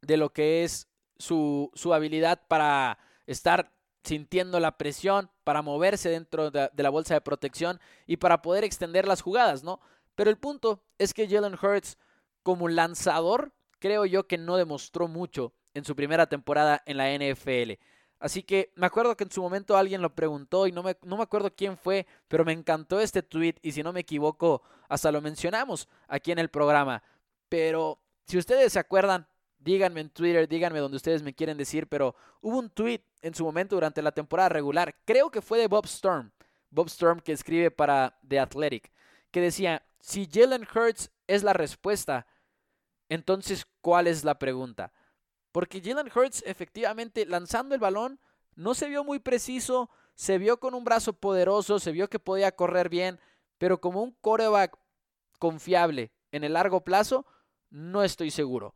de 0.01 0.17
lo 0.17 0.33
que 0.33 0.65
es 0.65 0.89
su, 1.19 1.71
su 1.75 1.93
habilidad 1.95 2.43
para 2.49 2.99
estar 3.27 3.73
sintiendo 4.05 4.59
la 4.61 4.79
presión, 4.79 5.31
para 5.45 5.61
moverse 5.61 6.09
dentro 6.09 6.51
de, 6.51 6.71
de 6.73 6.83
la 6.83 6.91
bolsa 6.91 7.15
de 7.15 7.21
protección 7.21 7.79
y 8.07 8.17
para 8.17 8.41
poder 8.41 8.65
extender 8.65 9.07
las 9.07 9.21
jugadas, 9.21 9.63
¿no? 9.63 9.81
Pero 10.15 10.31
el 10.31 10.39
punto 10.39 10.83
es 10.97 11.13
que 11.13 11.29
Jalen 11.29 11.55
Hurts 11.61 11.99
como 12.43 12.69
lanzador 12.69 13.53
creo 13.79 14.07
yo 14.07 14.27
que 14.27 14.39
no 14.39 14.57
demostró 14.57 15.09
mucho 15.09 15.53
en 15.75 15.85
su 15.85 15.95
primera 15.95 16.27
temporada 16.27 16.83
en 16.87 16.97
la 16.97 17.13
NFL. 17.13 17.73
Así 18.21 18.43
que 18.43 18.73
me 18.75 18.87
acuerdo 18.87 19.17
que 19.17 19.25
en 19.25 19.31
su 19.31 19.41
momento 19.41 19.77
alguien 19.77 20.03
lo 20.03 20.15
preguntó 20.15 20.67
y 20.67 20.73
no 20.73 20.83
me, 20.83 20.97
no 21.03 21.17
me 21.17 21.23
acuerdo 21.23 21.55
quién 21.55 21.77
fue, 21.77 22.07
pero 22.27 22.45
me 22.45 22.53
encantó 22.53 23.01
este 23.01 23.23
tweet 23.23 23.55
y 23.63 23.73
si 23.73 23.83
no 23.83 23.93
me 23.93 24.01
equivoco, 24.01 24.63
hasta 24.89 25.13
lo 25.13 25.21
mencionamos 25.21 25.89
aquí 26.09 26.33
en 26.33 26.41
el 26.41 26.49
programa. 26.49 27.03
Pero 27.49 28.01
si 28.27 28.37
ustedes 28.37 28.73
se 28.73 28.81
acuerdan, 28.81 29.27
díganme 29.59 30.01
en 30.01 30.11
Twitter, 30.11 30.49
díganme 30.49 30.81
donde 30.81 30.97
ustedes 30.97 31.23
me 31.23 31.35
quieren 31.35 31.57
decir, 31.57 31.87
pero 31.87 32.17
hubo 32.41 32.59
un 32.59 32.71
tweet 32.71 33.03
en 33.23 33.35
su 33.35 33.45
momento 33.45 33.77
durante 33.77 34.03
la 34.03 34.13
temporada 34.13 34.49
regular, 34.49 34.97
creo 35.05 35.31
que 35.31 35.43
fue 35.43 35.59
de 35.59 35.69
Bob 35.69 35.85
Storm, 35.87 36.33
Bob 36.71 36.89
Storm 36.89 37.21
que 37.21 37.33
escribe 37.33 37.71
para 37.71 38.19
The 38.27 38.41
Athletic, 38.41 38.91
que 39.31 39.41
decía, 39.41 39.83
si 40.01 40.29
Jalen 40.31 40.67
Hurts 40.75 41.11
es 41.27 41.43
la 41.43 41.53
respuesta, 41.53 42.27
entonces, 43.09 43.67
¿cuál 43.81 44.07
es 44.07 44.25
la 44.25 44.39
pregunta? 44.39 44.93
Porque 45.53 45.81
Jalen 45.83 46.11
Hurts 46.15 46.43
efectivamente 46.47 47.27
lanzando 47.27 47.75
el 47.75 47.81
balón 47.81 48.21
no 48.55 48.75
se 48.75 48.89
vio 48.89 49.05
muy 49.05 49.19
preciso, 49.19 49.91
se 50.15 50.39
vio 50.39 50.59
con 50.59 50.75
un 50.75 50.85
brazo 50.85 51.13
poderoso, 51.13 51.79
se 51.79 51.93
vio 51.93 52.09
que 52.09 52.19
podía 52.19 52.53
correr 52.53 52.89
bien, 52.89 53.21
pero 53.57 53.81
como 53.81 54.03
un 54.03 54.13
coreback 54.21 54.77
confiable 55.39 56.13
en 56.33 56.45
el 56.45 56.55
largo 56.55 56.83
plazo, 56.83 57.25
no 57.71 58.03
estoy 58.03 58.31
seguro. 58.31 58.75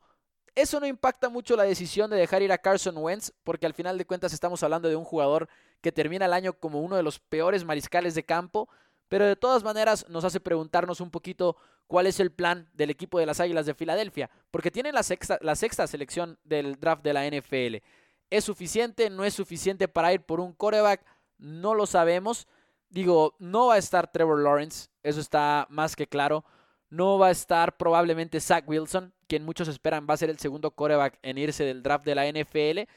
Eso 0.55 0.81
no 0.81 0.87
impacta 0.87 1.29
mucho 1.31 1.57
la 1.57 1.63
decisión 1.63 2.11
de 2.11 2.17
dejar 2.17 2.43
ir 2.43 2.53
a 2.53 2.59
Carson 2.59 2.97
Wentz, 2.99 3.33
porque 3.43 3.67
al 3.67 3.75
final 3.75 3.97
de 3.97 4.05
cuentas 4.05 4.33
estamos 4.33 4.63
hablando 4.63 4.89
de 4.89 4.97
un 4.97 5.05
jugador 5.05 5.49
que 5.81 5.93
termina 5.93 6.27
el 6.27 6.33
año 6.35 6.53
como 6.53 6.81
uno 6.81 6.97
de 6.97 7.03
los 7.03 7.19
peores 7.19 7.65
mariscales 7.65 8.15
de 8.15 8.25
campo, 8.25 8.69
pero 9.13 9.27
de 9.27 9.37
todas 9.37 9.63
maneras 9.63 10.07
nos 10.09 10.25
hace 10.25 10.41
preguntarnos 10.41 11.03
un 11.03 11.11
poquito 11.11 11.59
cuál 11.87 12.07
es 12.07 12.19
el 12.19 12.33
plan 12.33 12.71
del 12.73 12.89
equipo 12.89 13.19
de 13.19 13.27
las 13.27 13.41
Águilas 13.41 13.67
de 13.67 13.75
Filadelfia, 13.75 14.31
porque 14.51 14.71
tienen 14.71 14.95
la 14.95 15.03
sexta, 15.03 15.39
la 15.43 15.55
sexta 15.55 15.87
selección 15.87 16.39
del 16.45 16.81
draft 16.81 17.05
de 17.05 17.13
la 17.13 17.27
NFL. 17.27 17.85
¿Es 18.31 18.45
suficiente? 18.45 19.11
¿No 19.11 19.27
es 19.27 19.35
suficiente 19.35 19.87
para 19.87 20.15
ir 20.15 20.23
por 20.23 20.41
un 20.41 20.55
coreback? 20.55 21.05
No 21.37 21.75
lo 21.75 21.85
sabemos. 21.85 22.49
Digo, 22.89 23.37
no 23.39 23.67
va 23.67 23.75
a 23.75 23.79
estar 23.79 24.11
Trevor 24.11 24.43
Lawrence, 24.43 24.89
eso 25.03 25.21
está 25.21 25.67
más 25.69 25.95
que 25.95 26.07
claro. 26.07 26.47
No 26.89 27.19
va 27.19 27.27
a 27.27 27.33
estar 27.33 27.77
probablemente 27.77 28.41
Zach 28.41 28.67
Wilson, 28.67 29.13
quien 29.27 29.45
muchos 29.45 29.69
esperan 29.69 30.07
va 30.09 30.15
a 30.15 30.17
ser 30.17 30.31
el 30.31 30.39
segundo 30.39 30.71
coreback 30.71 31.19
en 31.21 31.37
irse 31.37 31.65
del 31.65 31.83
draft 31.83 32.07
de 32.07 32.15
la 32.15 32.27
NFL. 32.27 32.91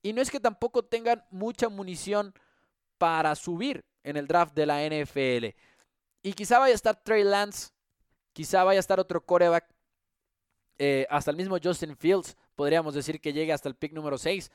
Y 0.00 0.14
no 0.14 0.22
es 0.22 0.30
que 0.30 0.40
tampoco 0.40 0.86
tengan 0.86 1.22
mucha 1.30 1.68
munición 1.68 2.32
para 2.96 3.34
subir 3.34 3.84
en 4.02 4.16
el 4.16 4.26
draft 4.26 4.54
de 4.54 4.66
la 4.66 4.84
NFL. 4.84 5.56
Y 6.22 6.32
quizá 6.34 6.58
vaya 6.58 6.72
a 6.72 6.74
estar 6.74 7.02
Trey 7.02 7.24
Lance, 7.24 7.70
quizá 8.32 8.64
vaya 8.64 8.78
a 8.78 8.80
estar 8.80 9.00
otro 9.00 9.24
coreback, 9.24 9.66
eh, 10.78 11.06
hasta 11.10 11.30
el 11.30 11.36
mismo 11.36 11.58
Justin 11.62 11.96
Fields, 11.96 12.36
podríamos 12.54 12.94
decir 12.94 13.20
que 13.20 13.32
llegue 13.32 13.52
hasta 13.52 13.68
el 13.68 13.74
pick 13.74 13.92
número 13.92 14.18
6. 14.18 14.50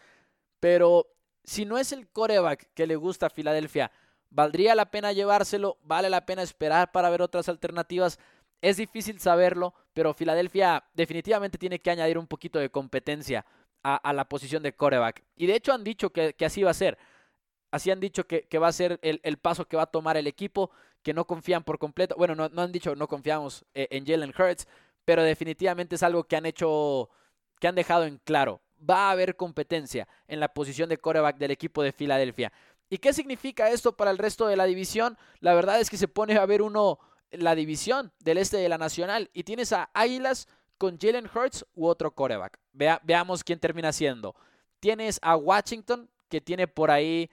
Pero 0.60 1.08
si 1.44 1.66
no 1.66 1.78
es 1.78 1.92
el 1.92 2.08
coreback 2.08 2.70
que 2.74 2.88
le 2.88 2.96
gusta 2.96 3.28
a 3.28 3.30
Filadelfia, 3.30 3.92
¿valdría 4.30 4.76
la 4.76 4.90
pena 4.90 5.12
llevárselo? 5.12 5.78
¿Vale 5.84 6.10
la 6.10 6.26
pena 6.26 6.42
esperar 6.42 6.92
para 6.92 7.10
ver 7.10 7.22
otras 7.22 7.50
alternativas? 7.50 8.20
Es 8.62 8.78
difícil 8.78 9.20
saberlo, 9.20 9.74
pero 9.94 10.14
Filadelfia 10.14 10.84
definitivamente 10.94 11.58
tiene 11.58 11.80
que 11.80 11.92
añadir 11.92 12.18
un 12.18 12.28
poquito 12.28 12.58
de 12.58 12.70
competencia 12.70 13.46
a, 13.84 14.14
la 14.14 14.28
posición 14.28 14.64
de 14.64 14.74
coreback. 14.74 15.24
Y 15.36 15.46
de 15.46 15.56
hecho 15.56 15.72
han 15.72 15.84
dicho 15.84 16.10
que 16.10 16.34
así 16.44 16.64
va 16.64 16.72
a 16.72 16.74
ser. 16.74 16.98
Así 17.72 17.92
han 17.92 18.00
dicho 18.00 18.26
que, 18.26 18.48
va 18.58 18.68
a 18.68 18.72
ser 18.72 19.00
el, 19.02 19.38
paso 19.38 19.68
que 19.68 19.78
va 19.78 19.84
a 19.84 19.88
tomar 19.88 20.18
el 20.18 20.28
equipo, 20.28 20.72
que 21.04 21.14
no 21.14 21.26
confían 21.26 21.64
por 21.64 21.78
completo. 21.78 22.16
Bueno, 22.18 22.36
no, 22.36 22.62
han 22.62 22.72
dicho 22.72 22.96
no 22.96 23.08
confiamos 23.08 23.66
eh, 23.74 23.88
en 23.92 24.06
Jalen 24.06 24.34
Hurts, 24.38 24.68
pero 25.04 25.24
definitivamente 25.24 25.96
es 25.96 26.04
algo 26.04 26.24
que 26.24 26.36
han 26.36 26.46
hecho, 26.46 27.10
que 27.60 27.68
han 27.68 27.76
dejado 27.76 28.06
en 28.06 28.18
claro. 28.24 28.62
Va 28.90 29.08
a 29.08 29.12
haber 29.12 29.36
competencia 29.36 30.08
en 30.28 30.40
la 30.40 30.54
posición 30.54 30.90
de 30.90 30.98
coreback 30.98 31.38
del 31.38 31.52
equipo 31.52 31.84
de 31.84 31.92
Filadelfia. 31.92 32.52
¿Y 32.90 32.98
qué 32.98 33.14
significa 33.14 33.70
esto 33.70 33.96
para 33.96 34.12
el 34.12 34.18
resto 34.18 34.48
de 34.48 34.56
la 34.56 34.66
división? 34.66 35.18
La 35.40 35.54
verdad 35.54 35.80
es 35.80 35.90
que 35.90 35.98
se 35.98 36.08
pone 36.08 36.38
a 36.38 36.46
ver 36.46 36.62
uno 36.62 37.00
la 37.32 37.56
división 37.56 38.12
del 38.20 38.38
este 38.38 38.58
de 38.58 38.70
la 38.70 38.78
Nacional 38.78 39.30
y 39.34 39.44
tienes 39.44 39.74
a 39.74 39.90
Águilas 39.94 40.48
con 40.78 40.98
Jalen 41.00 41.30
Hurts 41.34 41.66
u 41.74 41.88
otro 41.88 42.12
coreback. 42.12 42.60
veamos 42.74 43.44
quién 43.44 43.60
termina 43.60 43.92
siendo. 43.92 44.36
Tienes 44.80 45.20
a 45.22 45.36
Washington 45.36 46.10
que 46.30 46.42
tiene 46.42 46.68
por 46.68 46.92
ahí 46.92 47.30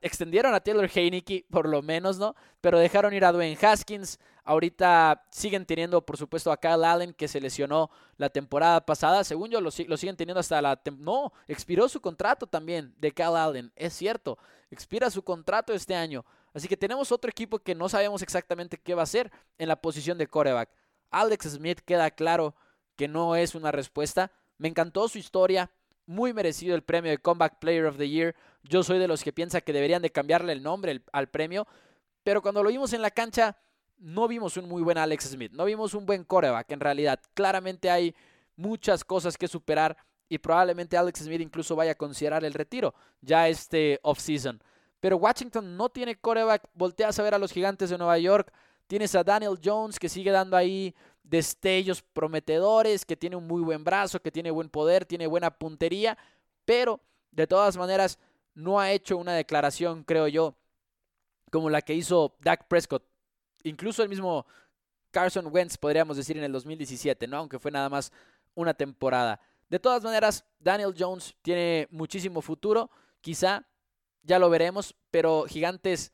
extendieron 0.00 0.54
a 0.54 0.60
Taylor 0.60 0.90
Heineke, 0.92 1.46
por 1.50 1.68
lo 1.68 1.82
menos, 1.82 2.18
¿no? 2.18 2.34
Pero 2.60 2.78
dejaron 2.78 3.14
ir 3.14 3.24
a 3.24 3.32
Dwayne 3.32 3.58
Haskins. 3.60 4.18
Ahorita 4.44 5.24
siguen 5.30 5.64
teniendo, 5.64 6.04
por 6.04 6.18
supuesto, 6.18 6.52
a 6.52 6.58
Kyle 6.58 6.84
Allen, 6.84 7.14
que 7.14 7.28
se 7.28 7.40
lesionó 7.40 7.90
la 8.16 8.28
temporada 8.28 8.84
pasada. 8.84 9.24
Según 9.24 9.50
yo, 9.50 9.60
lo, 9.60 9.70
siguen 9.70 10.16
teniendo 10.16 10.40
hasta 10.40 10.60
la... 10.60 10.80
No, 10.98 11.32
expiró 11.48 11.88
su 11.88 12.00
contrato 12.00 12.46
también 12.46 12.94
de 12.98 13.10
Kyle 13.10 13.36
Allen. 13.36 13.72
Es 13.74 13.94
cierto, 13.94 14.38
expira 14.70 15.10
su 15.10 15.22
contrato 15.22 15.72
este 15.72 15.94
año. 15.94 16.24
Así 16.52 16.68
que 16.68 16.76
tenemos 16.76 17.10
otro 17.10 17.30
equipo 17.30 17.58
que 17.58 17.74
no 17.74 17.88
sabemos 17.88 18.22
exactamente 18.22 18.78
qué 18.78 18.94
va 18.94 19.02
a 19.02 19.04
hacer 19.04 19.32
en 19.58 19.68
la 19.68 19.76
posición 19.76 20.18
de 20.18 20.26
coreback. 20.26 20.70
Alex 21.10 21.52
Smith 21.52 21.80
queda 21.80 22.10
claro 22.10 22.54
que 22.96 23.08
no 23.08 23.34
es 23.36 23.54
una 23.54 23.72
respuesta. 23.72 24.30
Me 24.58 24.68
encantó 24.68 25.08
su 25.08 25.18
historia 25.18 25.70
muy 26.06 26.32
merecido 26.32 26.74
el 26.74 26.82
premio 26.82 27.10
de 27.10 27.18
Comeback 27.18 27.58
Player 27.58 27.86
of 27.86 27.96
the 27.96 28.08
Year. 28.08 28.34
Yo 28.64 28.82
soy 28.82 28.98
de 28.98 29.08
los 29.08 29.22
que 29.22 29.32
piensa 29.32 29.60
que 29.60 29.72
deberían 29.72 30.02
de 30.02 30.10
cambiarle 30.10 30.52
el 30.52 30.62
nombre 30.62 31.02
al 31.12 31.28
premio, 31.28 31.66
pero 32.22 32.40
cuando 32.40 32.62
lo 32.62 32.70
vimos 32.70 32.92
en 32.94 33.02
la 33.02 33.10
cancha 33.10 33.56
no 33.98 34.26
vimos 34.26 34.56
un 34.56 34.68
muy 34.68 34.82
buen 34.82 34.98
Alex 34.98 35.30
Smith, 35.30 35.52
no 35.52 35.66
vimos 35.66 35.94
un 35.94 36.06
buen 36.06 36.24
coreback 36.24 36.70
en 36.72 36.80
realidad. 36.80 37.20
Claramente 37.34 37.90
hay 37.90 38.14
muchas 38.56 39.04
cosas 39.04 39.36
que 39.36 39.48
superar 39.48 39.96
y 40.28 40.38
probablemente 40.38 40.96
Alex 40.96 41.20
Smith 41.20 41.40
incluso 41.40 41.76
vaya 41.76 41.92
a 41.92 41.96
considerar 41.96 42.44
el 42.44 42.54
retiro 42.54 42.94
ya 43.20 43.48
este 43.48 44.00
offseason. 44.02 44.62
Pero 45.00 45.18
Washington 45.18 45.76
no 45.76 45.90
tiene 45.90 46.16
coreback, 46.16 46.68
volteas 46.72 47.18
a 47.18 47.22
ver 47.22 47.34
a 47.34 47.38
los 47.38 47.52
gigantes 47.52 47.90
de 47.90 47.98
Nueva 47.98 48.16
York, 48.18 48.50
tienes 48.86 49.14
a 49.14 49.22
Daniel 49.22 49.58
Jones 49.62 49.98
que 49.98 50.08
sigue 50.08 50.30
dando 50.30 50.56
ahí 50.56 50.94
destellos 51.22 52.02
prometedores, 52.02 53.04
que 53.04 53.16
tiene 53.16 53.36
un 53.36 53.46
muy 53.46 53.62
buen 53.62 53.84
brazo, 53.84 54.20
que 54.20 54.30
tiene 54.30 54.50
buen 54.50 54.70
poder, 54.70 55.04
tiene 55.04 55.26
buena 55.26 55.50
puntería, 55.50 56.16
pero 56.64 57.00
de 57.30 57.46
todas 57.46 57.76
maneras 57.76 58.18
no 58.54 58.80
ha 58.80 58.92
hecho 58.92 59.16
una 59.16 59.34
declaración, 59.34 60.04
creo 60.04 60.28
yo, 60.28 60.56
como 61.50 61.70
la 61.70 61.82
que 61.82 61.94
hizo 61.94 62.36
Dak 62.40 62.66
Prescott. 62.68 63.04
Incluso 63.62 64.02
el 64.02 64.08
mismo 64.08 64.46
Carson 65.10 65.48
Wentz, 65.50 65.78
podríamos 65.78 66.16
decir, 66.16 66.36
en 66.36 66.44
el 66.44 66.52
2017, 66.52 67.26
¿no? 67.26 67.38
Aunque 67.38 67.58
fue 67.58 67.70
nada 67.70 67.88
más 67.88 68.12
una 68.54 68.74
temporada. 68.74 69.40
De 69.68 69.78
todas 69.78 70.02
maneras, 70.02 70.44
Daniel 70.58 70.94
Jones 70.96 71.34
tiene 71.42 71.88
muchísimo 71.90 72.42
futuro, 72.42 72.90
quizá, 73.20 73.66
ya 74.22 74.38
lo 74.38 74.50
veremos, 74.50 74.94
pero 75.10 75.44
Gigantes 75.48 76.12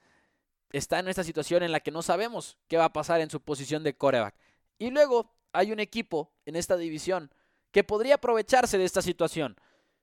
está 0.73 0.99
en 0.99 1.09
esta 1.09 1.25
situación 1.25 1.63
en 1.63 1.73
la 1.73 1.81
que 1.81 1.91
no 1.91 2.03
sabemos 2.03 2.57
qué 2.69 2.77
va 2.77 2.87
a 2.87 2.93
pasar 2.93 3.21
en 3.21 3.31
su 3.31 3.41
posición 3.41 3.83
de 3.83 3.97
coreback. 3.97 4.35
Y 4.79 4.91
luego 4.91 5.35
hay 5.53 5.73
un 5.73 5.81
equipo 5.81 6.33
en 6.47 6.57
esta 6.57 6.77
división 6.77 7.33
que 7.73 7.85
podría 7.85 8.17
aprovecharse 8.17 8.79
de 8.79 8.85
esta 8.85 9.03
situación, 9.03 9.57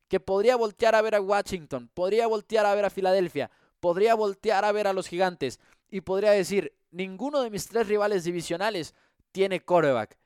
que 0.07 0.19
podría 0.19 0.55
voltear 0.55 0.95
a 0.95 1.01
ver 1.01 1.15
a 1.15 1.21
Washington, 1.21 1.89
podría 1.93 2.27
voltear 2.27 2.65
a 2.65 2.75
ver 2.75 2.85
a 2.85 2.89
Filadelfia, 2.89 3.51
podría 3.79 4.15
voltear 4.15 4.65
a 4.65 4.71
ver 4.71 4.87
a 4.87 4.93
los 4.93 5.07
gigantes 5.07 5.59
y 5.89 6.01
podría 6.01 6.31
decir, 6.31 6.73
ninguno 6.91 7.41
de 7.41 7.49
mis 7.49 7.67
tres 7.67 7.87
rivales 7.87 8.23
divisionales 8.23 8.93
tiene 9.31 9.63
coreback. 9.63 10.17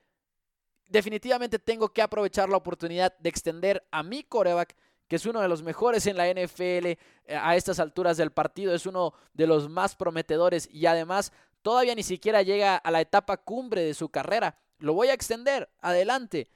Definitivamente 0.88 1.60
tengo 1.60 1.90
que 1.90 2.02
aprovechar 2.02 2.50
la 2.50 2.58
oportunidad 2.58 3.18
de 3.18 3.30
extender 3.30 3.86
a 3.92 4.04
mi 4.04 4.24
coreback, 4.24 4.76
que 5.08 5.16
es 5.16 5.26
uno 5.26 5.42
de 5.42 5.48
los 5.48 5.64
mejores 5.64 6.06
en 6.06 6.18
la 6.18 6.32
NFL 6.32 6.86
eh, 6.88 7.00
a 7.28 7.56
estas 7.56 7.80
alturas 7.80 8.18
del 8.18 8.32
partido, 8.32 8.74
es 8.74 8.86
uno 8.86 9.14
de 9.34 9.48
los 9.48 9.70
más 9.70 9.96
prometedores 9.96 10.70
y 10.72 10.86
además 10.86 11.32
todavía 11.62 11.96
ni 11.96 12.04
siquiera 12.04 12.42
llega 12.42 12.76
a 12.76 12.92
la 12.92 13.02
etapa 13.02 13.38
cumbre 13.38 13.84
de 13.84 13.94
su 13.94 14.10
carrera. 14.10 14.58
Lo 14.80 14.94
voy 14.94 15.10
a 15.10 15.14
extender, 15.14 15.70
adelante. 15.80 16.50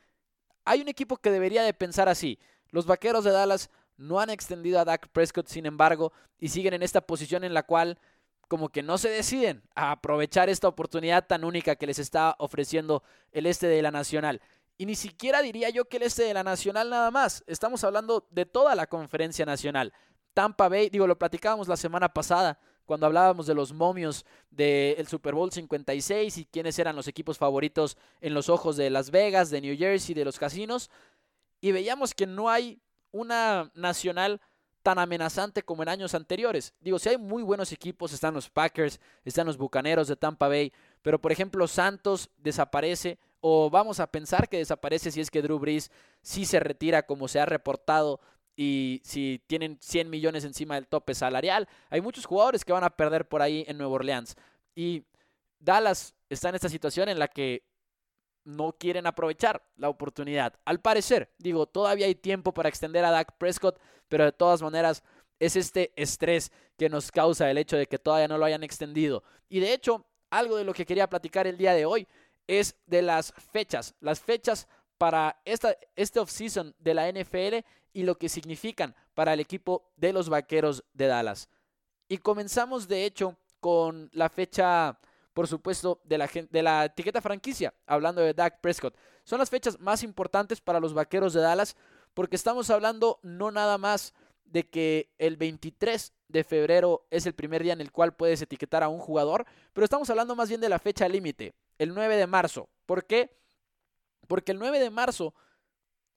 Hay 0.63 0.82
un 0.82 0.88
equipo 0.88 1.17
que 1.17 1.32
debería 1.32 1.63
de 1.63 1.74
pensar 1.74 2.10
así. 2.10 2.39
Los 2.72 2.86
Vaqueros 2.86 3.24
de 3.24 3.31
Dallas 3.31 3.69
no 3.98 4.19
han 4.19 4.29
extendido 4.29 4.79
a 4.79 4.86
Dak 4.86 5.07
Prescott, 5.10 5.48
sin 5.48 5.65
embargo, 5.65 6.12
y 6.39 6.50
siguen 6.50 6.74
en 6.74 6.84
esta 6.84 7.01
posición 7.01 7.43
en 7.43 7.53
la 7.53 7.63
cual 7.63 8.00
como 8.48 8.69
que 8.69 8.84
no 8.84 8.98
se 8.98 9.10
deciden 9.10 9.63
a 9.75 9.91
aprovechar 9.91 10.50
esta 10.50 10.67
oportunidad 10.67 11.25
tan 11.25 11.43
única 11.43 11.75
que 11.75 11.88
les 11.88 12.00
está 12.00 12.36
ofreciendo 12.39 13.03
el 13.31 13.45
este 13.45 13.67
de 13.67 13.81
la 13.81 13.91
Nacional. 13.91 14.41
Y 14.77 14.86
ni 14.86 14.95
siquiera 14.95 15.41
diría 15.41 15.69
yo 15.69 15.86
que 15.86 15.98
el 15.98 16.03
este 16.03 16.24
de 16.24 16.34
la 16.34 16.43
Nacional 16.43 16.89
nada 16.89 17.10
más. 17.10 17.43
Estamos 17.48 17.84
hablando 17.84 18.27
de 18.29 18.45
toda 18.45 18.75
la 18.75 18.88
conferencia 18.88 19.45
nacional. 19.45 19.93
Tampa 20.34 20.67
Bay, 20.67 20.89
digo, 20.89 21.07
lo 21.07 21.17
platicábamos 21.17 21.67
la 21.67 21.77
semana 21.77 22.13
pasada 22.13 22.60
cuando 22.86 23.05
hablábamos 23.05 23.48
de 23.48 23.55
los 23.55 23.74
momios 23.74 24.25
del 24.51 25.07
Super 25.07 25.34
Bowl 25.34 25.51
56 25.51 26.38
y 26.38 26.45
quiénes 26.45 26.77
eran 26.77 26.95
los 26.95 27.07
equipos 27.07 27.38
favoritos 27.38 27.98
en 28.22 28.34
los 28.34 28.50
ojos 28.50 28.77
de 28.77 28.89
Las 28.89 29.12
Vegas, 29.12 29.50
de 29.50 29.62
New 29.62 29.77
Jersey, 29.77 30.13
de 30.13 30.25
los 30.25 30.38
casinos. 30.38 30.91
Y 31.65 31.72
veíamos 31.72 32.13
que 32.13 32.27
no 32.27 32.48
hay 32.48 32.79
una 33.10 33.72
nacional 33.74 34.39
tan 34.84 35.00
amenazante 35.00 35.63
como 35.63 35.81
en 35.81 35.89
años 35.89 36.13
anteriores. 36.13 36.75
Digo, 36.79 37.00
si 37.00 37.10
hay 37.10 37.17
muy 37.17 37.41
buenos 37.41 37.72
equipos, 37.72 38.13
están 38.13 38.36
los 38.36 38.51
Packers, 38.51 39.00
están 39.24 39.48
los 39.48 39.57
Bucaneros 39.57 40.07
de 40.07 40.15
Tampa 40.15 40.48
Bay, 40.48 40.72
pero 41.01 41.19
por 41.19 41.31
ejemplo 41.31 41.67
Santos 41.67 42.29
desaparece 42.38 43.17
o 43.39 43.72
vamos 43.72 44.00
a 44.00 44.05
pensar 44.05 44.48
que 44.48 44.60
desaparece 44.60 45.10
si 45.10 45.22
es 45.22 45.31
que 45.31 45.41
Drew 45.41 45.57
Brees 45.57 45.89
sí 46.22 46.45
se 46.45 46.60
retira 46.60 47.01
como 47.01 47.27
se 47.27 47.39
ha 47.39 47.48
reportado 47.48 48.19
y 48.55 49.01
si 49.03 49.41
tienen 49.48 49.79
100 49.81 50.07
millones 50.07 50.45
encima 50.45 50.75
del 50.75 50.86
tope 50.86 51.15
salarial. 51.15 51.67
Hay 51.89 52.01
muchos 52.01 52.27
jugadores 52.27 52.63
que 52.63 52.74
van 52.74 52.84
a 52.84 52.95
perder 52.95 53.27
por 53.27 53.41
ahí 53.41 53.65
en 53.67 53.79
Nueva 53.79 53.93
Orleans. 53.93 54.36
Y 54.75 55.03
Dallas 55.57 56.13
está 56.29 56.50
en 56.50 56.55
esta 56.55 56.69
situación 56.69 57.10
en 57.10 57.17
la 57.17 57.27
que 57.27 57.63
no 58.46 58.74
quieren 58.74 59.08
aprovechar 59.08 59.62
la 59.75 59.90
oportunidad. 59.90 60.54
Al 60.64 60.80
parecer, 60.80 61.30
digo, 61.38 61.66
todavía 61.66 62.06
hay 62.06 62.16
tiempo 62.16 62.54
para 62.54 62.70
extender 62.70 63.04
a 63.04 63.12
Dak 63.12 63.38
Prescott, 63.38 63.80
pero 64.08 64.24
de 64.24 64.32
todas 64.32 64.62
maneras 64.62 65.04
es 65.40 65.56
este 65.56 65.92
estrés 65.96 66.52
que 66.78 66.90
nos 66.90 67.12
causa 67.12 67.50
el 67.50 67.58
hecho 67.58 67.75
de 67.75 67.88
que 67.88 68.00
todavía 68.00 68.28
no 68.28 68.38
lo 68.38 68.46
hayan 68.46 68.64
extendido. 68.64 69.24
Y 69.50 69.60
de 69.60 69.74
hecho, 69.74 70.06
algo 70.30 70.56
de 70.58 70.64
lo 70.64 70.74
que 70.74 70.86
quería 70.86 71.10
platicar 71.10 71.48
el 71.48 71.58
día 71.58 71.74
de 71.74 71.86
hoy 71.86 72.08
es 72.48 72.75
de 72.86 73.02
las 73.02 73.34
fechas, 73.52 73.96
las 74.00 74.20
fechas 74.20 74.68
para 74.98 75.42
esta, 75.44 75.75
este 75.96 76.20
offseason 76.20 76.74
de 76.80 76.94
la 76.94 77.12
NFL 77.12 77.66
y 77.94 78.04
lo 78.04 78.16
que 78.18 78.30
significan 78.30 78.96
para 79.14 79.34
el 79.34 79.40
equipo 79.40 79.92
de 79.96 80.14
los 80.14 80.30
Vaqueros 80.30 80.84
de 80.94 81.08
Dallas. 81.08 81.50
Y 82.08 82.20
comenzamos 82.20 82.88
de 82.88 83.06
hecho 83.06 83.36
con 83.60 84.10
la 84.14 84.30
fecha 84.30 85.00
por 85.36 85.48
supuesto, 85.50 86.00
de 86.06 86.18
la, 86.18 86.30
de 86.50 86.63
la 86.63 86.86
etiqueta 86.86 87.22
franquicia, 87.22 87.74
hablando 87.86 88.22
de 88.22 88.34
Dak 88.34 88.62
Prescott. 88.62 88.96
Son 89.25 89.38
las 89.38 89.50
fechas 89.50 89.77
más 89.82 90.01
importantes 90.01 90.62
para 90.62 90.80
los 90.80 90.94
Vaqueros 90.94 91.34
de 91.34 91.42
Dallas 91.42 91.75
porque 92.13 92.38
estamos 92.38 92.70
hablando 92.70 93.20
no 93.22 93.51
nada 93.51 93.77
más 93.77 94.13
de 94.46 94.70
que 94.70 95.12
el 95.18 95.36
23 95.36 96.13
de 96.30 96.44
febrero 96.46 97.06
es 97.12 97.25
el 97.25 97.36
primer 97.36 97.63
día 97.63 97.74
en 97.74 97.82
el 97.82 97.92
cual 97.92 98.15
puedes 98.15 98.42
etiquetar 98.42 98.82
a 98.82 98.88
un 98.88 99.00
jugador, 99.00 99.46
pero 99.74 99.84
estamos 99.84 100.10
hablando 100.10 100.38
más 100.38 100.48
bien 100.48 100.62
de 100.62 100.70
la 100.70 100.80
fecha 100.80 101.10
límite, 101.10 101.54
el 101.80 101.94
9 101.94 102.15
de 102.15 102.27
marzo. 102.27 102.70
¿Por 102.86 103.06
qué? 103.06 103.36
Porque 104.30 104.54
el 104.54 104.60
9 104.60 104.80
de 104.80 104.89
marzo 104.89 105.36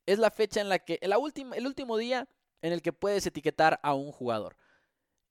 es 0.06 0.20
la 0.20 0.30
fecha 0.30 0.60
en 0.60 0.68
la 0.68 0.78
que, 0.78 1.00
el 1.02 1.66
último 1.66 1.96
día 1.96 2.28
en 2.62 2.72
el 2.72 2.82
que 2.82 2.92
puedes 2.92 3.26
etiquetar 3.26 3.80
a 3.82 3.94
un 3.94 4.12
jugador. 4.12 4.56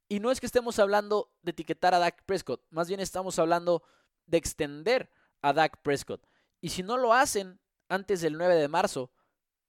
Y 0.10 0.20
no 0.20 0.32
es 0.32 0.40
que 0.40 0.46
estemos 0.46 0.80
hablando 0.80 1.32
de 1.42 1.52
etiquetar 1.52 1.94
a 1.94 2.00
Dak 2.00 2.24
Prescott, 2.24 2.62
más 2.70 2.88
bien 2.88 3.00
estamos 3.00 3.40
hablando 3.40 3.84
de 4.26 4.38
extender 4.38 5.10
a 5.42 5.54
Dak 5.54 5.82
Prescott. 5.82 6.26
Y 6.62 6.70
si 6.70 6.84
no 6.84 6.98
lo 6.98 7.14
hacen 7.14 7.60
antes 7.90 8.22
del 8.22 8.38
9 8.38 8.56
de 8.56 8.68
marzo, 8.68 9.12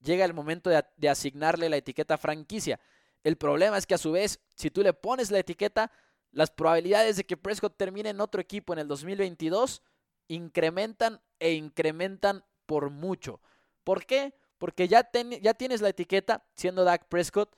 llega 0.01 0.25
el 0.25 0.35
momento 0.35 0.71
de, 0.71 1.09
asignarle 1.09 1.69
la 1.69 1.77
etiqueta 1.77 2.19
franquicia. 2.19 2.81
El 3.25 3.37
problema 3.37 3.79
es 3.79 3.87
que 3.87 3.95
a 3.95 3.99
su 3.99 4.13
vez, 4.13 4.41
si 4.55 4.71
tú 4.71 4.83
le 4.83 4.93
pones 4.93 5.31
la 5.31 5.39
etiqueta, 5.39 5.91
las 6.31 6.51
probabilidades 6.51 7.17
de 7.17 7.25
que 7.25 7.37
Prescott 7.37 7.77
termine 7.77 8.11
en 8.11 8.21
otro 8.21 8.41
equipo 8.41 8.73
en 8.73 8.81
el 8.81 8.89
2022 8.89 9.83
incrementan 10.29 11.21
e 11.39 11.53
incrementan 11.53 12.45
por 12.67 12.91
mucho. 12.91 13.41
¿Por 13.83 14.05
qué? 14.05 14.35
Porque 14.59 14.89
ya, 14.89 15.11
ya 15.41 15.55
tienes 15.55 15.81
la 15.81 15.89
etiqueta 15.89 16.45
siendo 16.55 16.85
Dak 16.85 17.09
Prescott. 17.09 17.57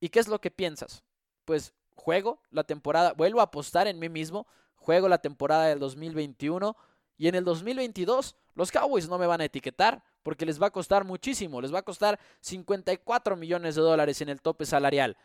¿Y 0.00 0.10
qué 0.10 0.20
es 0.20 0.28
lo 0.28 0.40
que 0.40 0.50
piensas? 0.50 1.02
Pues 1.44 1.74
juego 1.94 2.40
la 2.50 2.64
temporada, 2.64 3.12
vuelvo 3.12 3.40
a 3.40 3.44
apostar 3.44 3.86
en 3.86 3.98
mí 3.98 4.08
mismo, 4.08 4.46
juego 4.76 5.08
la 5.08 5.18
temporada 5.18 5.66
del 5.66 5.78
2021 5.78 6.76
y 7.16 7.28
en 7.28 7.34
el 7.34 7.44
2022 7.44 8.36
los 8.54 8.70
Cowboys 8.70 9.08
no 9.08 9.18
me 9.18 9.26
van 9.26 9.40
a 9.40 9.44
etiquetar 9.44 10.02
porque 10.22 10.46
les 10.46 10.60
va 10.60 10.68
a 10.68 10.70
costar 10.70 11.04
muchísimo, 11.04 11.60
les 11.60 11.72
va 11.72 11.80
a 11.80 11.82
costar 11.82 12.18
54 12.40 13.36
millones 13.36 13.74
de 13.74 13.82
dólares 13.82 14.20
en 14.20 14.28
el 14.28 14.40
tope 14.40 14.64
salarial. 14.66 15.16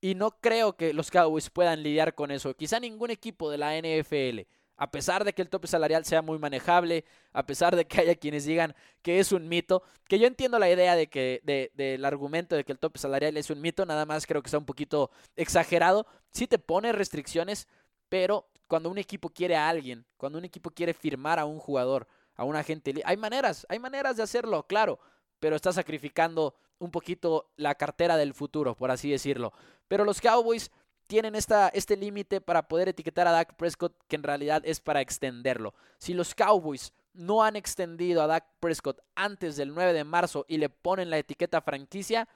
Y 0.00 0.14
no 0.14 0.30
creo 0.40 0.76
que 0.76 0.92
los 0.92 1.10
Cowboys 1.10 1.50
puedan 1.50 1.82
lidiar 1.82 2.14
con 2.14 2.30
eso. 2.30 2.54
Quizá 2.54 2.78
ningún 2.78 3.10
equipo 3.10 3.50
de 3.50 3.58
la 3.58 3.76
NFL 3.76 4.46
a 4.78 4.90
pesar 4.90 5.24
de 5.24 5.32
que 5.32 5.42
el 5.42 5.50
tope 5.50 5.66
salarial 5.66 6.04
sea 6.04 6.22
muy 6.22 6.38
manejable, 6.38 7.04
a 7.32 7.44
pesar 7.44 7.74
de 7.74 7.84
que 7.84 8.00
haya 8.00 8.14
quienes 8.14 8.44
digan 8.44 8.74
que 9.02 9.18
es 9.18 9.32
un 9.32 9.48
mito, 9.48 9.82
que 10.08 10.20
yo 10.20 10.26
entiendo 10.26 10.58
la 10.58 10.70
idea 10.70 10.94
de 10.94 11.08
que 11.08 11.42
del 11.74 12.04
argumento 12.04 12.54
de 12.56 12.64
que 12.64 12.72
el 12.72 12.78
tope 12.78 12.98
salarial 12.98 13.36
es 13.36 13.50
un 13.50 13.60
mito, 13.60 13.84
nada 13.84 14.06
más 14.06 14.24
creo 14.24 14.40
que 14.40 14.46
está 14.46 14.56
un 14.56 14.64
poquito 14.64 15.10
exagerado. 15.36 16.06
Sí 16.30 16.46
te 16.46 16.58
pone 16.58 16.92
restricciones, 16.92 17.66
pero 18.08 18.46
cuando 18.68 18.88
un 18.88 18.98
equipo 18.98 19.30
quiere 19.30 19.56
a 19.56 19.68
alguien, 19.68 20.06
cuando 20.16 20.38
un 20.38 20.44
equipo 20.44 20.70
quiere 20.70 20.94
firmar 20.94 21.40
a 21.40 21.44
un 21.44 21.58
jugador, 21.58 22.06
a 22.36 22.44
un 22.44 22.54
agente, 22.54 22.94
hay 23.04 23.16
maneras, 23.16 23.66
hay 23.68 23.80
maneras 23.80 24.16
de 24.16 24.22
hacerlo, 24.22 24.64
claro, 24.68 25.00
pero 25.40 25.56
está 25.56 25.72
sacrificando 25.72 26.54
un 26.78 26.92
poquito 26.92 27.50
la 27.56 27.74
cartera 27.74 28.16
del 28.16 28.32
futuro, 28.32 28.76
por 28.76 28.92
así 28.92 29.10
decirlo. 29.10 29.52
Pero 29.88 30.04
los 30.04 30.20
Cowboys 30.20 30.70
tienen 31.08 31.34
esta, 31.34 31.68
este 31.70 31.96
límite 31.96 32.40
para 32.40 32.68
poder 32.68 32.90
etiquetar 32.90 33.26
a 33.26 33.32
Dak 33.32 33.54
Prescott 33.56 33.96
que 34.06 34.14
en 34.14 34.22
realidad 34.22 34.62
es 34.64 34.78
para 34.78 35.00
extenderlo. 35.00 35.74
Si 35.96 36.14
los 36.14 36.34
Cowboys 36.34 36.92
no 37.14 37.42
han 37.42 37.56
extendido 37.56 38.22
a 38.22 38.26
Dak 38.26 38.44
Prescott 38.60 39.00
antes 39.16 39.56
del 39.56 39.74
9 39.74 39.94
de 39.94 40.04
marzo 40.04 40.44
y 40.48 40.58
le 40.58 40.68
ponen 40.68 41.10
la 41.10 41.18
etiqueta 41.18 41.62
franquicia, 41.62 42.28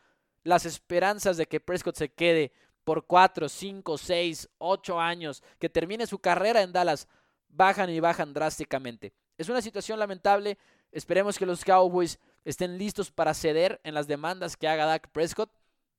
las 0.43 0.65
esperanzas 0.65 1.37
de 1.37 1.47
que 1.47 1.61
Prescott 1.61 1.97
se 1.97 2.09
quede 2.09 2.51
por 2.83 3.07
4, 3.07 3.49
5, 3.49 3.99
6, 3.99 4.49
8 4.59 5.01
años, 5.01 5.43
que 5.59 5.69
termine 5.69 6.07
su 6.07 6.19
carrera 6.19 6.63
en 6.63 6.73
Dallas, 6.73 7.07
bajan 7.49 7.91
y 7.91 8.01
bajan 8.01 8.33
drásticamente. 8.33 9.13
Es 9.37 9.51
una 9.51 9.63
situación 9.63 9.99
lamentable. 9.99 10.59
Esperemos 10.91 11.39
que 11.39 11.47
los 11.47 11.65
Cowboys 11.65 12.19
estén 12.45 12.79
listos 12.79 13.13
para 13.13 13.35
ceder 13.35 13.81
en 13.85 13.95
las 13.95 14.09
demandas 14.09 14.57
que 14.57 14.67
haga 14.67 14.87
Dak 14.87 15.11
Prescott, 15.11 15.51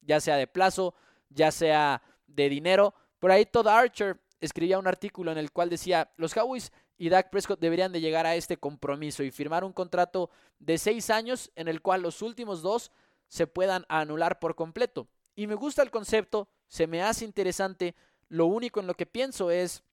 ya 0.02 0.20
sea 0.20 0.36
de 0.38 0.48
plazo, 0.48 0.94
ya 1.30 1.52
sea 1.52 2.02
de 2.36 2.50
dinero. 2.50 2.94
Por 3.20 3.32
ahí 3.32 3.46
Todd 3.46 3.68
Archer 3.68 4.20
escribía 4.42 4.80
un 4.80 4.88
artículo 4.88 5.32
en 5.32 5.38
el 5.38 5.52
cual 5.52 5.70
decía, 5.70 6.12
los 6.18 6.34
Cowboys 6.34 6.72
y 6.98 7.10
Dak 7.10 7.30
Prescott 7.30 7.60
deberían 7.60 7.92
de 7.92 8.02
llegar 8.02 8.26
a 8.26 8.36
este 8.36 8.58
compromiso 8.58 9.24
y 9.24 9.32
firmar 9.32 9.64
un 9.64 9.74
contrato 9.74 10.30
de 10.60 10.78
seis 10.78 11.10
años 11.10 11.52
en 11.56 11.68
el 11.68 11.82
cual 11.82 12.02
los 12.02 12.22
últimos 12.22 12.62
dos 12.62 12.92
se 13.28 13.48
puedan 13.48 13.86
anular 13.90 14.40
por 14.40 14.56
completo. 14.56 15.08
Y 15.36 15.48
me 15.48 15.56
gusta 15.56 15.82
el 15.82 15.92
concepto, 15.92 16.48
se 16.68 16.88
me 16.88 17.02
hace 17.02 17.26
interesante. 17.26 17.96
Lo 18.30 18.46
único 18.46 18.80
en 18.80 18.88
lo 18.88 18.94
que 18.94 19.06
pienso 19.06 19.50
es 19.50 19.84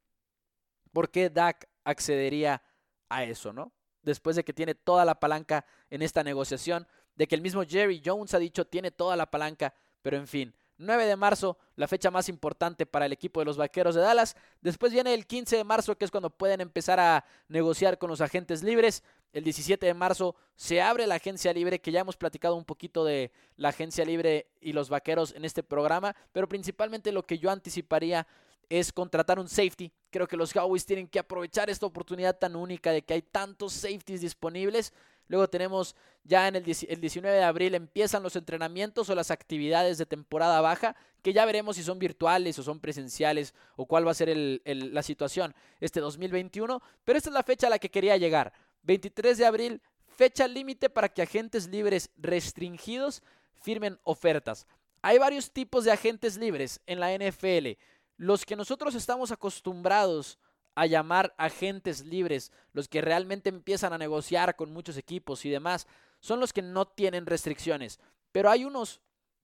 por 0.92 1.10
qué 1.10 1.30
Dak 1.30 1.68
accedería 1.84 2.62
a 3.08 3.24
eso, 3.24 3.52
¿no? 3.52 3.72
Después 4.02 4.36
de 4.36 4.44
que 4.44 4.52
tiene 4.52 4.74
toda 4.74 5.04
la 5.04 5.20
palanca 5.20 5.64
en 5.88 6.02
esta 6.02 6.22
negociación, 6.22 6.86
de 7.14 7.26
que 7.26 7.34
el 7.34 7.42
mismo 7.42 7.62
Jerry 7.66 8.02
Jones 8.04 8.34
ha 8.34 8.38
dicho 8.38 8.66
tiene 8.66 8.90
toda 8.90 9.16
la 9.16 9.30
palanca, 9.30 9.74
pero 10.02 10.16
en 10.16 10.26
fin, 10.26 10.54
9 10.80 11.06
de 11.06 11.14
marzo, 11.14 11.58
la 11.76 11.86
fecha 11.86 12.10
más 12.10 12.28
importante 12.28 12.86
para 12.86 13.06
el 13.06 13.12
equipo 13.12 13.40
de 13.40 13.46
los 13.46 13.58
Vaqueros 13.58 13.94
de 13.94 14.00
Dallas. 14.00 14.34
Después 14.62 14.92
viene 14.92 15.12
el 15.12 15.26
15 15.26 15.58
de 15.58 15.64
marzo, 15.64 15.96
que 15.96 16.06
es 16.06 16.10
cuando 16.10 16.30
pueden 16.30 16.60
empezar 16.60 16.98
a 16.98 17.24
negociar 17.48 17.98
con 17.98 18.08
los 18.08 18.22
agentes 18.22 18.62
libres. 18.62 19.02
El 19.32 19.44
17 19.44 19.84
de 19.84 19.94
marzo 19.94 20.34
se 20.56 20.80
abre 20.80 21.06
la 21.06 21.16
agencia 21.16 21.52
libre, 21.52 21.80
que 21.80 21.92
ya 21.92 22.00
hemos 22.00 22.16
platicado 22.16 22.56
un 22.56 22.64
poquito 22.64 23.04
de 23.04 23.30
la 23.56 23.68
agencia 23.68 24.04
libre 24.04 24.48
y 24.60 24.72
los 24.72 24.88
Vaqueros 24.88 25.34
en 25.34 25.44
este 25.44 25.62
programa, 25.62 26.16
pero 26.32 26.48
principalmente 26.48 27.12
lo 27.12 27.24
que 27.24 27.38
yo 27.38 27.50
anticiparía 27.50 28.26
es 28.70 28.92
contratar 28.92 29.38
un 29.38 29.48
safety. 29.48 29.92
Creo 30.10 30.26
que 30.26 30.36
los 30.36 30.52
Cowboys 30.52 30.86
tienen 30.86 31.08
que 31.08 31.18
aprovechar 31.18 31.68
esta 31.68 31.86
oportunidad 31.86 32.38
tan 32.38 32.56
única 32.56 32.90
de 32.90 33.02
que 33.02 33.14
hay 33.14 33.22
tantos 33.22 33.74
safeties 33.74 34.22
disponibles 34.22 34.94
Luego 35.30 35.48
tenemos 35.48 35.94
ya 36.24 36.48
en 36.48 36.56
el, 36.56 36.64
19 36.64 37.36
de 37.36 37.44
abril 37.44 37.76
empiezan 37.76 38.20
los 38.24 38.34
entrenamientos 38.34 39.08
o 39.08 39.14
las 39.14 39.30
actividades 39.30 39.96
de 39.96 40.04
temporada 40.04 40.60
baja, 40.60 40.96
que 41.22 41.32
ya 41.32 41.44
veremos 41.44 41.76
si 41.76 41.84
son 41.84 42.00
virtuales 42.00 42.58
o 42.58 42.64
son 42.64 42.80
presenciales 42.80 43.54
o 43.76 43.86
cuál 43.86 44.04
va 44.04 44.10
a 44.10 44.14
ser 44.14 44.36
la 44.64 45.02
situación 45.04 45.54
este 45.78 46.00
2021. 46.00 46.82
Pero 47.04 47.16
esta 47.16 47.30
es 47.30 47.34
la 47.34 47.44
fecha 47.44 47.68
a 47.68 47.70
la 47.70 47.78
que 47.78 47.92
quería 47.92 48.16
llegar. 48.16 48.52
23 48.82 49.38
de 49.38 49.46
abril, 49.46 49.82
fecha 50.16 50.48
límite 50.48 50.90
para 50.90 51.08
que 51.08 51.22
agentes 51.22 51.68
libres 51.68 52.10
restringidos 52.16 53.22
firmen 53.62 54.00
ofertas. 54.02 54.66
Hay 55.00 55.18
varios 55.18 55.52
tipos 55.52 55.84
de 55.84 55.92
agentes 55.92 56.38
libres 56.38 56.80
en 56.86 56.98
la 56.98 57.16
NFL. 57.16 57.78
Los 58.16 58.44
que 58.44 58.56
nosotros 58.56 58.96
estamos 58.96 59.30
acostumbrados 59.30 60.40
a 60.74 60.86
llamar 60.86 61.34
agentes 61.36 62.04
libres, 62.04 62.52
los 62.72 62.88
que 62.88 63.00
realmente 63.00 63.48
empiezan 63.48 63.92
a 63.92 63.98
negociar 63.98 64.56
con 64.56 64.72
muchos 64.72 64.96
equipos 64.96 65.44
y 65.44 65.50
demás, 65.50 65.86
son 66.20 66.40
los 66.40 66.52
que 66.52 66.62
no 66.62 66.86
tienen 66.86 67.26
restricciones. 67.26 67.98
Pero 68.32 68.50
hay 68.50 68.64
unos 68.64 69.00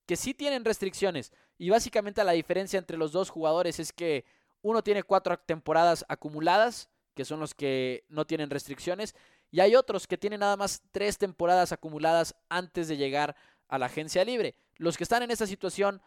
que 0.07 0.17
sí 0.17 0.35
tienen 0.35 0.65
restricciones. 0.65 1.33
Y 1.59 1.71
básicamente 1.71 2.23
la 2.25 2.33
diferencia 2.33 2.79
entre 2.79 2.97
los 2.97 3.13
dos 3.13 3.31
jugadores 3.31 3.81
es 3.81 3.93
que 3.93 4.25
uno 4.63 4.83
tiene 4.83 5.03
cuatro 5.03 5.39
temporadas 5.39 6.05
acumuladas, 6.09 6.89
que 7.15 7.25
son 7.25 7.41
los 7.41 7.55
que 7.55 8.05
no 8.09 8.27
tienen 8.27 8.51
restricciones, 8.51 9.15
y 9.51 9.61
hay 9.61 9.75
otros 9.75 10.07
que 10.07 10.19
tienen 10.19 10.41
nada 10.41 10.57
más 10.57 10.83
tres 10.91 11.19
temporadas 11.19 11.73
acumuladas 11.73 12.35
antes 12.49 12.89
de 12.89 12.97
llegar 12.97 13.37
a 13.69 13.79
la 13.79 13.87
agencia 13.87 14.25
libre. 14.25 14.57
Los 14.77 14.97
que 14.97 15.05
están 15.05 15.23
en 15.23 15.31
esa 15.31 15.47
situación 15.47 16.03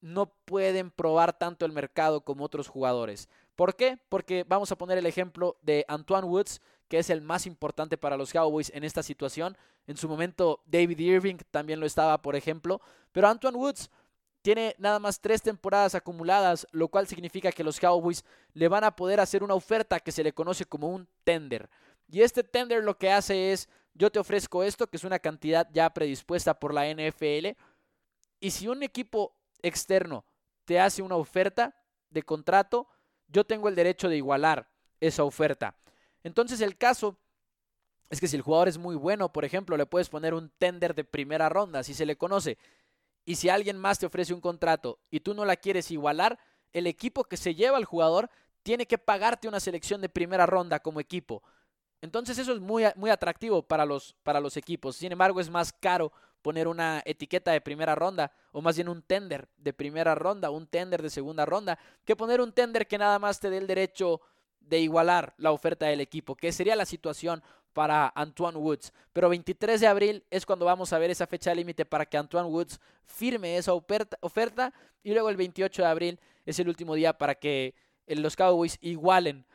no 0.00 0.26
pueden 0.44 0.90
probar 0.90 1.38
tanto 1.38 1.64
el 1.64 1.72
mercado 1.72 2.20
como 2.20 2.44
otros 2.44 2.68
jugadores. 2.68 3.28
¿Por 3.56 3.76
qué? 3.76 3.98
Porque 4.08 4.44
vamos 4.46 4.72
a 4.72 4.76
poner 4.76 4.98
el 4.98 5.06
ejemplo 5.06 5.56
de 5.62 5.84
Antoine 5.88 6.26
Woods, 6.26 6.60
que 6.88 6.98
es 6.98 7.10
el 7.10 7.20
más 7.20 7.46
importante 7.46 7.96
para 7.96 8.16
los 8.16 8.32
Cowboys 8.32 8.70
en 8.74 8.84
esta 8.84 9.02
situación. 9.02 9.56
En 9.86 9.96
su 9.96 10.08
momento 10.08 10.62
David 10.66 10.98
Irving 10.98 11.36
también 11.50 11.80
lo 11.80 11.86
estaba, 11.86 12.20
por 12.20 12.36
ejemplo. 12.36 12.80
Pero 13.12 13.28
Antoine 13.28 13.56
Woods 13.56 13.90
tiene 14.42 14.74
nada 14.78 14.98
más 14.98 15.20
tres 15.20 15.40
temporadas 15.40 15.94
acumuladas, 15.94 16.66
lo 16.72 16.88
cual 16.88 17.06
significa 17.06 17.50
que 17.50 17.64
los 17.64 17.80
Cowboys 17.80 18.24
le 18.52 18.68
van 18.68 18.84
a 18.84 18.94
poder 18.94 19.20
hacer 19.20 19.42
una 19.42 19.54
oferta 19.54 20.00
que 20.00 20.12
se 20.12 20.22
le 20.22 20.34
conoce 20.34 20.66
como 20.66 20.88
un 20.88 21.08
tender. 21.24 21.70
Y 22.10 22.20
este 22.20 22.44
tender 22.44 22.84
lo 22.84 22.98
que 22.98 23.10
hace 23.10 23.52
es, 23.52 23.68
yo 23.94 24.10
te 24.10 24.18
ofrezco 24.18 24.62
esto, 24.62 24.86
que 24.86 24.98
es 24.98 25.04
una 25.04 25.18
cantidad 25.18 25.66
ya 25.72 25.88
predispuesta 25.88 26.58
por 26.58 26.74
la 26.74 26.86
NFL, 26.86 27.56
y 28.40 28.50
si 28.50 28.68
un 28.68 28.82
equipo 28.82 29.34
externo 29.62 30.26
te 30.66 30.78
hace 30.78 31.00
una 31.00 31.16
oferta 31.16 31.74
de 32.10 32.22
contrato, 32.22 32.86
yo 33.34 33.44
tengo 33.44 33.68
el 33.68 33.74
derecho 33.74 34.08
de 34.08 34.16
igualar 34.16 34.68
esa 35.00 35.24
oferta. 35.24 35.76
Entonces 36.22 36.60
el 36.60 36.78
caso 36.78 37.18
es 38.08 38.20
que 38.20 38.28
si 38.28 38.36
el 38.36 38.42
jugador 38.42 38.68
es 38.68 38.78
muy 38.78 38.94
bueno, 38.94 39.32
por 39.32 39.44
ejemplo, 39.44 39.76
le 39.76 39.86
puedes 39.86 40.08
poner 40.08 40.34
un 40.34 40.50
tender 40.50 40.94
de 40.94 41.02
primera 41.02 41.48
ronda, 41.48 41.82
si 41.82 41.94
se 41.94 42.06
le 42.06 42.16
conoce. 42.16 42.56
Y 43.24 43.34
si 43.34 43.48
alguien 43.48 43.76
más 43.76 43.98
te 43.98 44.06
ofrece 44.06 44.32
un 44.32 44.40
contrato 44.40 45.00
y 45.10 45.20
tú 45.20 45.34
no 45.34 45.44
la 45.44 45.56
quieres 45.56 45.90
igualar, 45.90 46.38
el 46.72 46.86
equipo 46.86 47.24
que 47.24 47.36
se 47.36 47.56
lleva 47.56 47.76
al 47.76 47.84
jugador 47.84 48.30
tiene 48.62 48.86
que 48.86 48.98
pagarte 48.98 49.48
una 49.48 49.60
selección 49.60 50.00
de 50.00 50.08
primera 50.08 50.46
ronda 50.46 50.78
como 50.78 51.00
equipo. 51.00 51.42
Entonces 52.02 52.38
eso 52.38 52.52
es 52.52 52.60
muy, 52.60 52.84
muy 52.94 53.10
atractivo 53.10 53.62
para 53.62 53.84
los, 53.84 54.14
para 54.22 54.40
los 54.40 54.56
equipos. 54.56 54.96
Sin 54.96 55.10
embargo, 55.10 55.40
es 55.40 55.50
más 55.50 55.72
caro 55.72 56.12
poner 56.44 56.68
una 56.68 57.02
etiqueta 57.06 57.52
de 57.52 57.62
primera 57.62 57.94
ronda 57.94 58.30
o 58.52 58.60
más 58.60 58.76
bien 58.76 58.90
un 58.90 59.00
tender 59.00 59.48
de 59.56 59.72
primera 59.72 60.14
ronda, 60.14 60.50
un 60.50 60.66
tender 60.66 61.00
de 61.00 61.08
segunda 61.08 61.46
ronda, 61.46 61.78
que 62.04 62.16
poner 62.16 62.42
un 62.42 62.52
tender 62.52 62.86
que 62.86 62.98
nada 62.98 63.18
más 63.18 63.40
te 63.40 63.48
dé 63.48 63.56
el 63.56 63.66
derecho 63.66 64.20
de 64.60 64.78
igualar 64.78 65.32
la 65.38 65.52
oferta 65.52 65.86
del 65.86 66.02
equipo, 66.02 66.36
que 66.36 66.52
sería 66.52 66.76
la 66.76 66.84
situación 66.84 67.42
para 67.72 68.12
Antoine 68.14 68.58
Woods. 68.58 68.92
Pero 69.14 69.30
23 69.30 69.80
de 69.80 69.86
abril 69.86 70.24
es 70.30 70.44
cuando 70.44 70.66
vamos 70.66 70.92
a 70.92 70.98
ver 70.98 71.10
esa 71.10 71.26
fecha 71.26 71.54
límite 71.54 71.86
para 71.86 72.04
que 72.04 72.18
Antoine 72.18 72.50
Woods 72.50 72.78
firme 73.06 73.56
esa 73.56 73.72
oferta, 73.72 74.18
oferta 74.20 74.74
y 75.02 75.14
luego 75.14 75.30
el 75.30 75.38
28 75.38 75.80
de 75.80 75.88
abril 75.88 76.20
es 76.44 76.58
el 76.58 76.68
último 76.68 76.94
día 76.94 77.16
para 77.16 77.36
que 77.36 77.74
los 78.06 78.36
Cowboys 78.36 78.76
igualen 78.82 79.46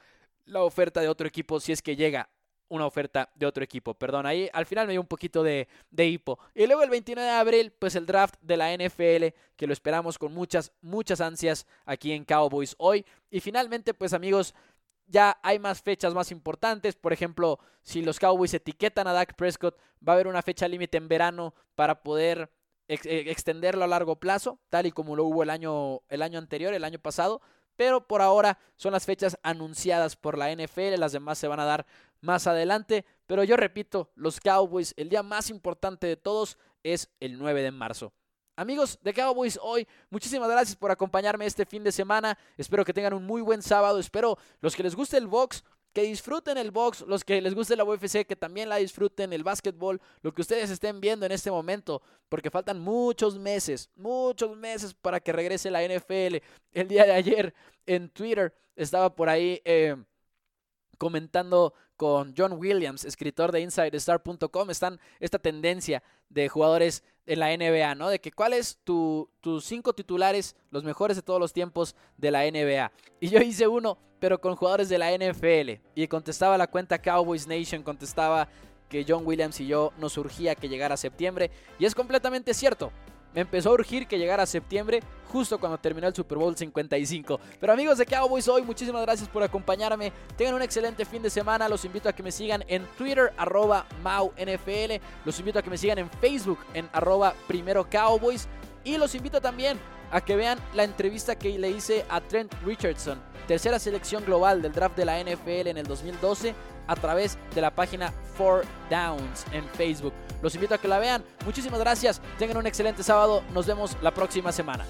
la 0.46 0.64
oferta 0.64 1.02
de 1.02 1.08
otro 1.08 1.28
equipo 1.28 1.60
si 1.60 1.72
es 1.72 1.84
que 1.84 1.96
llega 1.96 2.30
una 2.70 2.86
oferta 2.86 3.30
de 3.36 3.46
otro 3.46 3.64
equipo. 3.64 3.94
Perdón, 3.94 4.26
ahí 4.26 4.50
al 4.54 4.66
final 4.66 4.88
me 4.88 4.94
dio 4.94 5.02
un 5.02 5.08
poquito 5.08 5.44
de, 5.44 5.68
de 5.92 6.08
hipo. 6.08 6.40
Y 6.56 6.66
luego 6.66 6.84
el 6.84 6.90
29 6.90 7.30
de 7.30 7.36
abril, 7.36 7.74
pues 7.78 7.96
el 7.96 8.06
draft 8.06 8.36
de 8.42 8.58
la 8.58 8.74
NFL, 8.74 9.36
que 9.56 9.68
lo 9.68 9.74
esperamos 9.74 10.18
con 10.18 10.34
muchas, 10.34 10.72
muchas 10.82 11.22
ansias 11.22 11.68
aquí 11.86 12.14
en 12.14 12.24
Cowboys 12.24 12.76
hoy. 12.78 13.06
Y 13.30 13.40
finalmente, 13.42 13.94
pues 13.94 14.14
amigos, 14.14 14.54
ya 15.10 15.40
hay 15.42 15.60
más 15.60 15.82
fechas 15.82 16.14
más 16.14 16.32
importantes. 16.32 16.96
Por 16.96 17.12
ejemplo, 17.12 17.60
si 17.82 18.02
los 18.02 18.20
Cowboys 18.20 18.54
etiquetan 18.54 19.08
a 19.08 19.14
Dak 19.14 19.36
Prescott, 19.36 19.78
va 20.08 20.14
a 20.14 20.16
haber 20.16 20.28
una 20.28 20.42
fecha 20.42 20.68
límite 20.68 20.98
en 20.98 21.08
verano 21.08 21.54
para 21.76 22.04
poder 22.04 22.52
eh, 22.88 23.26
extenderlo 23.28 23.84
a 23.84 23.88
largo 23.88 24.16
plazo, 24.16 24.60
tal 24.70 24.86
y 24.86 24.92
como 24.92 25.16
lo 25.16 25.26
hubo 25.26 25.44
el 25.44 25.50
año, 25.50 26.02
el 26.10 26.22
año 26.22 26.40
anterior, 26.40 26.74
el 26.74 26.84
año 26.84 27.00
pasado. 27.00 27.42
Pero 27.80 28.06
por 28.06 28.22
ahora 28.22 28.60
son 28.76 28.92
las 28.92 29.06
fechas 29.06 29.40
anunciadas 29.42 30.18
por 30.18 30.38
la 30.38 30.54
NFL, 30.54 31.00
las 31.00 31.14
demás 31.14 31.38
se 31.38 31.48
van 31.48 31.62
a 31.62 31.64
dar 31.64 31.86
más 32.20 32.46
adelante. 32.46 33.06
Pero 33.26 33.46
yo 33.46 33.56
repito, 33.56 34.12
los 34.16 34.42
Cowboys, 34.42 34.94
el 34.98 35.08
día 35.08 35.24
más 35.24 35.50
importante 35.50 36.06
de 36.06 36.18
todos 36.18 36.58
es 36.84 37.10
el 37.22 37.40
9 37.40 37.62
de 37.62 37.72
marzo. 37.72 38.12
Amigos 38.58 39.00
de 39.02 39.14
Cowboys, 39.14 39.58
hoy 39.64 39.88
muchísimas 40.10 40.50
gracias 40.50 40.76
por 40.76 40.92
acompañarme 40.92 41.46
este 41.46 41.66
fin 41.66 41.82
de 41.82 41.94
semana. 41.94 42.38
Espero 42.58 42.84
que 42.84 42.94
tengan 42.94 43.14
un 43.14 43.26
muy 43.26 43.42
buen 43.42 43.62
sábado. 43.62 43.98
Espero 43.98 44.38
los 44.60 44.76
que 44.76 44.84
les 44.84 44.94
guste 44.94 45.16
el 45.16 45.28
box, 45.28 45.64
que 45.94 46.04
disfruten 46.04 46.58
el 46.58 46.72
box, 46.72 47.02
los 47.02 47.24
que 47.24 47.42
les 47.42 47.56
guste 47.56 47.76
la 47.76 47.84
UFC, 47.84 48.26
que 48.26 48.36
también 48.36 48.70
la 48.70 48.78
disfruten, 48.78 49.34
el 49.34 49.44
básquetbol, 49.44 50.00
lo 50.22 50.34
que 50.34 50.42
ustedes 50.42 50.70
estén 50.70 51.02
viendo 51.02 51.26
en 51.26 51.32
este 51.32 51.50
momento, 51.52 52.02
porque 52.30 52.52
faltan 52.52 52.80
muchos 52.80 53.38
meses, 53.38 53.90
muchos 53.96 54.56
meses 54.56 54.94
para 54.94 55.20
que 55.20 55.34
regrese 55.34 55.72
la 55.72 55.84
NFL. 55.84 56.38
El 56.72 56.88
día 56.88 57.06
de 57.06 57.14
ayer 57.14 57.54
en 57.86 58.10
Twitter 58.10 58.54
estaba 58.76 59.16
por 59.16 59.30
ahí 59.30 59.62
eh, 59.66 59.96
comentando 60.98 61.74
con 61.98 62.34
John 62.38 62.54
Williams, 62.54 63.04
escritor 63.04 63.52
de 63.52 63.62
InsideStar.com, 63.62 64.70
están 64.70 65.00
esta 65.20 65.38
tendencia 65.40 66.02
de 66.30 66.48
jugadores 66.48 67.04
en 67.30 67.40
la 67.40 67.56
NBA, 67.56 67.94
¿no? 67.94 68.10
De 68.10 68.20
que 68.20 68.32
cuál 68.32 68.54
es 68.54 68.80
tus 68.84 69.30
cinco 69.62 69.94
titulares, 69.94 70.56
los 70.72 70.84
mejores 70.84 71.16
de 71.16 71.22
todos 71.22 71.40
los 71.40 71.54
tiempos 71.54 71.96
de 72.18 72.32
la 72.32 72.44
NBA. 72.50 72.92
Y 73.20 73.30
yo 73.30 73.40
hice 73.40 73.68
uno, 73.68 74.00
pero 74.20 74.42
con 74.42 74.56
jugadores 74.56 74.90
de 74.90 74.98
la 74.98 75.12
NFL. 75.12 75.80
Y 75.94 76.08
contestaba 76.08 76.58
la 76.58 76.66
cuenta 76.66 77.00
Cowboys 77.00 77.46
Nation, 77.46 77.84
contestaba 77.84 78.50
que 78.90 79.06
John 79.08 79.28
Williams 79.28 79.60
y 79.60 79.68
yo 79.68 79.94
nos 80.00 80.18
urgía 80.18 80.56
que 80.56 80.68
llegara 80.68 80.98
septiembre. 80.98 81.52
Y 81.78 81.86
es 81.86 81.94
completamente 81.94 82.56
cierto. 82.56 82.92
Me 83.34 83.42
empezó 83.42 83.70
a 83.70 83.74
urgir 83.74 84.08
que 84.08 84.18
llegara 84.18 84.46
septiembre, 84.46 85.02
justo 85.28 85.60
cuando 85.60 85.78
terminó 85.78 86.08
el 86.08 86.16
Super 86.16 86.38
Bowl 86.38 86.58
55. 86.58 87.40
Pero 87.60 87.74
amigos 87.74 87.98
de 88.00 88.06
Cowboys 88.06 88.48
hoy, 88.48 88.64
muchísimas 88.64 89.04
gracias 89.04 89.30
por 89.30 89.44
acompañarme. 89.44 90.12
Tengan 90.36 90.56
un 90.56 90.62
excelente 90.64 91.06
fin 91.06 91.22
de 91.22 91.30
semana. 91.30 91.70
Los 91.70 91.86
invito 91.86 92.10
a 92.10 92.14
que 92.14 92.24
me 92.24 92.32
sigan 92.32 92.64
en 92.68 92.86
Twitter, 92.98 93.32
arroba 93.38 93.86
MauNFL. 94.04 95.02
Los 95.26 95.40
invito 95.40 95.60
a 95.60 95.62
que 95.62 95.70
me 95.70 95.78
sigan 95.78 96.00
en 96.00 96.10
Facebook, 96.10 96.60
en 96.74 96.90
arroba 96.92 97.36
Primero 97.48 97.88
Cowboys. 97.88 98.48
Y 98.84 98.98
los 98.98 99.14
invito 99.14 99.40
también 99.40 99.78
a 100.12 100.22
que 100.22 100.36
vean 100.36 100.58
la 100.74 100.84
entrevista 100.84 101.38
que 101.38 101.58
le 101.60 101.70
hice 101.70 102.06
a 102.10 102.22
Trent 102.22 102.52
Richardson, 102.66 103.20
tercera 103.48 103.78
selección 103.78 104.26
global 104.26 104.62
del 104.62 104.74
draft 104.74 104.98
de 104.98 105.06
la 105.06 105.24
NFL 105.24 105.68
en 105.68 105.78
el 105.78 105.86
2012 105.86 106.56
a 106.90 106.96
través 106.96 107.38
de 107.54 107.62
la 107.62 107.72
página 107.72 108.12
4 108.38 108.64
Downs 108.90 109.46
en 109.52 109.64
Facebook. 109.70 110.14
Los 110.42 110.56
invito 110.56 110.74
a 110.74 110.78
que 110.78 110.88
la 110.88 111.00
vean. 111.00 111.24
Muchísimas 111.46 111.80
gracias. 111.80 112.22
Tengan 112.38 112.58
un 112.58 112.68
excelente 112.68 113.04
sábado. 113.04 113.44
Nos 113.54 113.68
vemos 113.68 113.96
la 114.02 114.12
próxima 114.12 114.52
semana. 114.52 114.86